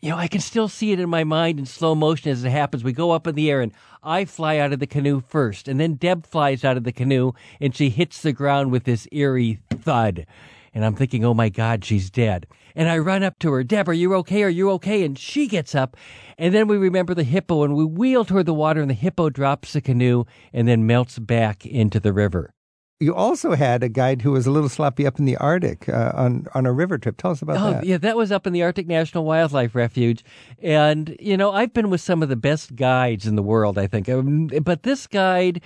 [0.00, 2.50] you know, I can still see it in my mind in slow motion as it
[2.50, 2.84] happens.
[2.84, 3.72] We go up in the air and
[4.02, 7.32] I fly out of the canoe first, and then Deb flies out of the canoe
[7.60, 10.24] and she hits the ground with this eerie thud.
[10.72, 12.46] And I'm thinking, oh my God, she's dead.
[12.76, 14.44] And I run up to her, Deb, are you okay?
[14.44, 15.02] Are you okay?
[15.02, 15.96] And she gets up.
[16.36, 19.30] And then we remember the hippo and we wheel toward the water and the hippo
[19.30, 22.54] drops the canoe and then melts back into the river.
[23.00, 26.10] You also had a guide who was a little sloppy up in the Arctic uh,
[26.14, 27.16] on on a river trip.
[27.16, 27.84] Tell us about oh, that.
[27.84, 30.24] yeah, that was up in the Arctic National Wildlife Refuge,
[30.60, 33.78] and you know I've been with some of the best guides in the world.
[33.78, 35.62] I think, um, but this guide.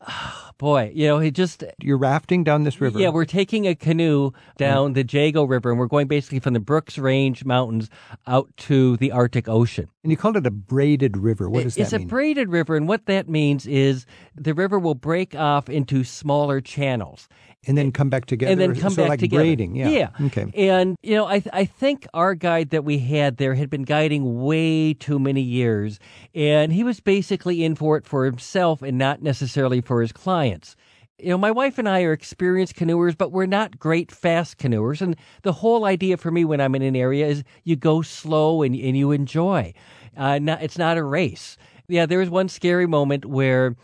[0.00, 1.64] Oh, boy, you know, he just.
[1.80, 2.98] You're rafting down this river.
[2.98, 6.60] Yeah, we're taking a canoe down the Jago River, and we're going basically from the
[6.60, 7.90] Brooks Range Mountains
[8.26, 9.88] out to the Arctic Ocean.
[10.02, 11.48] And you called it a braided river.
[11.48, 12.06] What does it's that mean?
[12.06, 16.04] It's a braided river, and what that means is the river will break off into
[16.04, 17.28] smaller channels
[17.66, 18.52] and then come back together.
[18.52, 19.42] And then come so back like together.
[19.42, 19.88] Braiding, yeah.
[19.88, 20.08] yeah.
[20.26, 20.46] Okay.
[20.54, 23.82] And you know, I th- I think our guide that we had there had been
[23.82, 25.98] guiding way too many years,
[26.34, 30.76] and he was basically in for it for himself and not necessarily for his clients.
[31.18, 35.00] You know, my wife and I are experienced canoers, but we're not great fast canoers.
[35.00, 38.62] And the whole idea for me when I'm in an area is you go slow
[38.62, 39.72] and, and you enjoy.
[40.14, 41.56] Uh, not, it's not a race.
[41.88, 43.76] Yeah, there was one scary moment where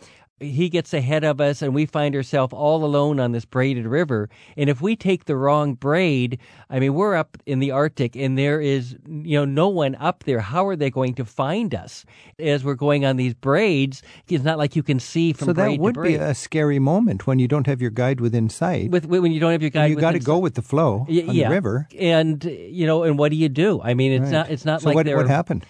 [0.42, 4.28] he gets ahead of us and we find ourselves all alone on this braided river.
[4.56, 6.38] And if we take the wrong braid,
[6.68, 10.24] I mean, we're up in the Arctic and there is, you know, no one up
[10.24, 10.40] there.
[10.40, 12.04] How are they going to find us
[12.38, 14.02] as we're going on these braids?
[14.28, 17.26] It's not like you can see from so braid that would be a scary moment
[17.26, 18.90] when you don't have your guide within sight.
[18.90, 21.24] With, when you don't have your guide, you got to go with the flow Y-
[21.28, 21.48] on yeah.
[21.48, 21.88] the river.
[21.98, 23.80] And you know, and what do you do?
[23.82, 24.32] I mean, it's Right.
[24.32, 24.50] not.
[24.50, 25.64] It's not so like what, there what happened?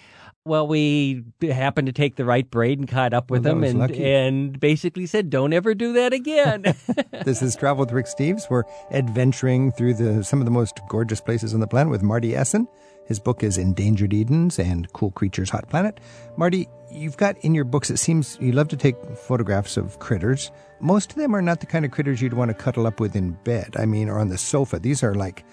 [0.45, 3.63] Well, we happened to take the right braid and caught up oh, with Well, them,
[3.63, 4.03] and lucky.
[4.03, 6.63] and basically said, "Don't ever do that again."
[7.23, 8.49] this is Travel with Rick Steves.
[8.49, 12.35] We're adventuring through the some of the most gorgeous places on the planet with Marty
[12.35, 12.67] Essen.
[13.05, 15.99] His book is Endangered Edens and Cool Creatures Hot Planet.
[16.37, 20.51] Marty, you've got in your books, it seems you love to take photographs of critters.
[20.79, 23.15] Most of them are not the kind of critters you'd want to cuddle up with
[23.15, 24.79] in bed, I mean, or on the sofa.
[24.79, 25.43] These are like,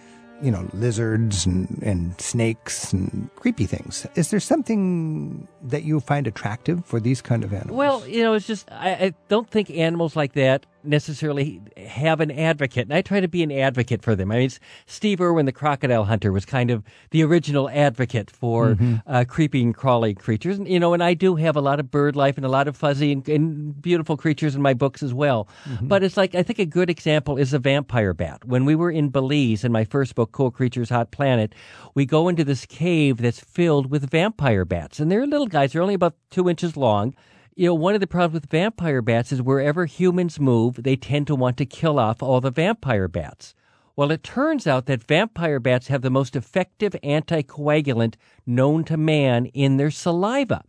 [0.43, 4.07] you know, lizards and, and snakes and creepy things.
[4.14, 7.76] Is there something that you find attractive for these kind of animals?
[7.76, 12.30] Well, you know, it's just I, I don't think animals like that necessarily have an
[12.30, 14.30] advocate, and I try to be an advocate for them.
[14.30, 14.50] I mean,
[14.86, 18.76] Steve Irwin, the crocodile hunter, was kind of the original advocate for
[19.06, 21.90] uh, creepy and crawly creatures, and you know, and I do have a lot of
[21.90, 25.14] bird life and a lot of fuzzy and, and beautiful creatures in my books as
[25.14, 25.48] well.
[25.80, 28.44] But it's like I think a good example is a vampire bat.
[28.44, 31.54] When we were in Belize in my first book, Cool Creatures, Hot Planet,
[31.94, 35.72] we go into this cave that's filled with vampire bats, and they're little guys.
[35.72, 37.14] They're only about two inches long.
[37.61, 41.26] You know, one of the problems with vampire bats is wherever humans move, they tend
[41.26, 43.54] to want to kill off all the vampire bats.
[43.94, 48.14] Well, it turns out that vampire bats have the most effective anticoagulant
[48.46, 50.64] known to man in their saliva.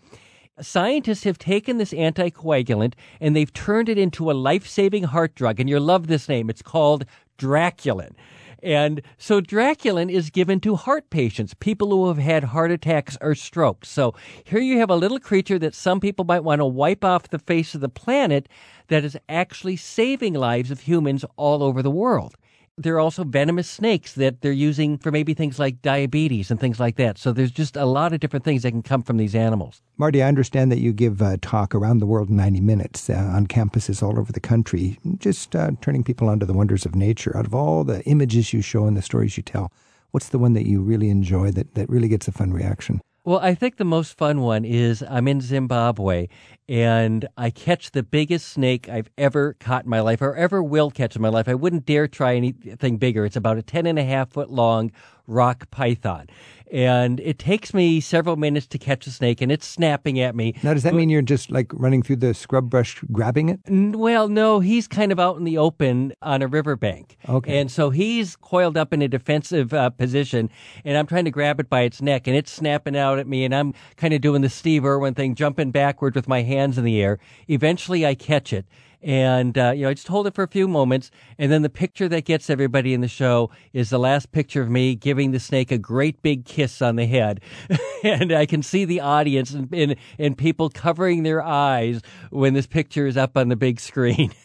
[0.59, 5.61] Scientists have taken this anticoagulant and they've turned it into a life saving heart drug.
[5.61, 6.49] And you'll love this name.
[6.49, 7.05] It's called
[7.37, 8.15] Draculin.
[8.63, 13.35] And so Draculin is given to heart patients, people who have had heart attacks or
[13.35, 13.89] strokes.
[13.89, 17.29] So here you have a little creature that some people might want to wipe off
[17.29, 18.47] the face of the planet
[18.87, 22.35] that is actually saving lives of humans all over the world.
[22.81, 26.79] There are also venomous snakes that they're using for maybe things like diabetes and things
[26.79, 27.17] like that.
[27.17, 29.81] So there's just a lot of different things that can come from these animals.
[29.97, 33.13] Marty, I understand that you give a talk around the world in 90 minutes uh,
[33.13, 37.35] on campuses all over the country, just uh, turning people onto the wonders of nature.
[37.37, 39.71] Out of all the images you show and the stories you tell,
[40.09, 42.99] what's the one that you really enjoy that, that really gets a fun reaction?
[43.23, 46.27] Well, I think the most fun one is I'm in Zimbabwe
[46.67, 50.89] and I catch the biggest snake I've ever caught in my life or ever will
[50.89, 51.47] catch in my life.
[51.47, 53.23] I wouldn't dare try anything bigger.
[53.23, 54.91] It's about a 10 and a half foot long
[55.27, 56.29] rock python.
[56.71, 60.55] And it takes me several minutes to catch a snake, and it's snapping at me.
[60.63, 63.59] Now, does that mean you're just like running through the scrub brush grabbing it?
[63.67, 67.17] N- Well, no, he's kind of out in the open on a riverbank.
[67.27, 67.59] Okay.
[67.59, 70.49] And so he's coiled up in a defensive uh, position,
[70.85, 73.43] and I'm trying to grab it by its neck, and it's snapping out at me,
[73.43, 76.83] and I'm kind of doing the Steve Irwin thing, jumping backward with my hands in
[76.85, 77.19] the air.
[77.47, 78.65] Eventually, I catch it.
[79.03, 81.11] And, uh, you know, I just hold it for a few moments.
[81.37, 84.69] And then the picture that gets everybody in the show is the last picture of
[84.69, 87.41] me giving the snake a great big kiss on the head.
[88.03, 92.67] and I can see the audience and, and, and people covering their eyes when this
[92.67, 94.31] picture is up on the big screen.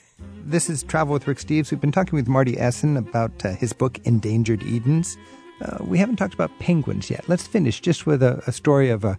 [0.47, 1.71] This is Travel with Rick Steves.
[1.71, 5.19] We've been talking with Marty Essen about uh, his book, Endangered Edens.
[5.61, 7.29] Uh, we haven't talked about penguins yet.
[7.29, 9.19] Let's finish just with a, a story of a,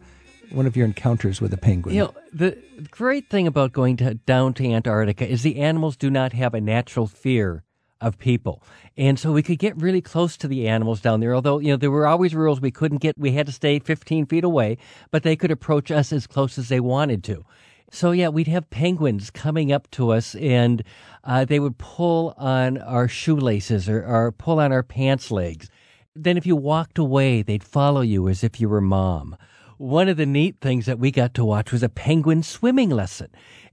[0.51, 1.95] one of your encounters with a penguin.
[1.95, 2.57] You know, the
[2.89, 6.61] great thing about going to, down to Antarctica is the animals do not have a
[6.61, 7.63] natural fear
[7.99, 8.63] of people.
[8.95, 11.77] And so we could get really close to the animals down there, although, you know,
[11.77, 14.77] there were always rules we couldn't get, we had to stay 15 feet away,
[15.11, 17.43] but they could approach us as close as they wanted to.
[17.89, 20.83] So yeah, we'd have penguins coming up to us, and
[21.23, 25.69] uh, they would pull on our shoelaces or, or pull on our pants legs.
[26.13, 29.37] Then, if you walked away, they'd follow you as if you were mom.
[29.77, 33.27] One of the neat things that we got to watch was a penguin swimming lesson.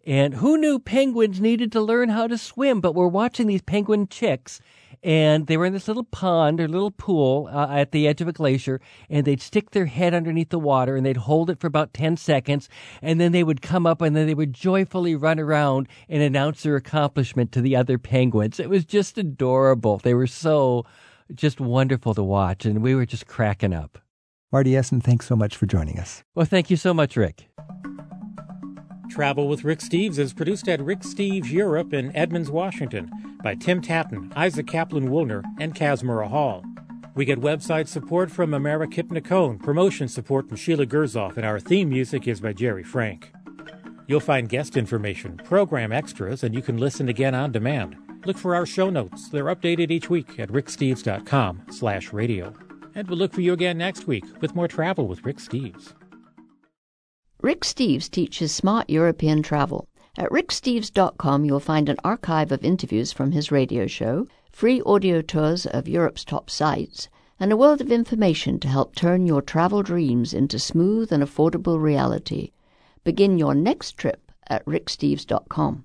[0.07, 2.83] And who knew penguins needed to learn how to swim?
[2.83, 4.61] But we're watching these penguin chicks,
[5.03, 8.29] and they were in this little pond or little pool uh, at the edge of
[8.29, 11.69] a glacier, and they'd stick their head underneath the water and they'd hold it for
[11.69, 12.69] about 10 seconds,
[13.01, 16.65] and then they would come up and then they would joyfully run around and announce
[16.65, 18.61] their accomplishment to the other penguins.
[18.61, 19.97] It was just adorable.
[19.97, 20.85] They were so
[21.35, 24.04] just wonderful to watch, and we were just cracking up.
[24.55, 26.23] Marty Essen, thanks so much for joining us.
[26.37, 27.49] Well, thank you so much, Rick.
[29.11, 33.11] Travel with Rick Steves is produced at Rick Steves Europe in Edmonds, Washington
[33.43, 36.63] by Tim Tattan, Isaac Kaplan Woolner, and Kazmira Hall.
[37.17, 41.89] We get website support from Amara Kipnicone, promotion support from Sheila Gerzoff, and our theme
[41.89, 43.33] music is by Jerry Frank.
[44.07, 47.97] You'll find guest information, program extras, and you can listen again on demand.
[48.25, 49.31] Look for our show notes.
[49.31, 52.55] They're updated each week at ricksteves.com slash radio.
[52.95, 55.95] And we'll look for you again next week with more travel with Rick Steves.
[57.43, 59.89] Rick Steves teaches smart European travel.
[60.17, 65.67] At ricksteves.com, you'll find an archive of interviews from his radio show, free audio tours
[65.67, 67.09] of Europe's top sites,
[67.41, 71.83] and a world of information to help turn your travel dreams into smooth and affordable
[71.83, 72.53] reality.
[73.03, 75.83] Begin your next trip at ricksteves.com.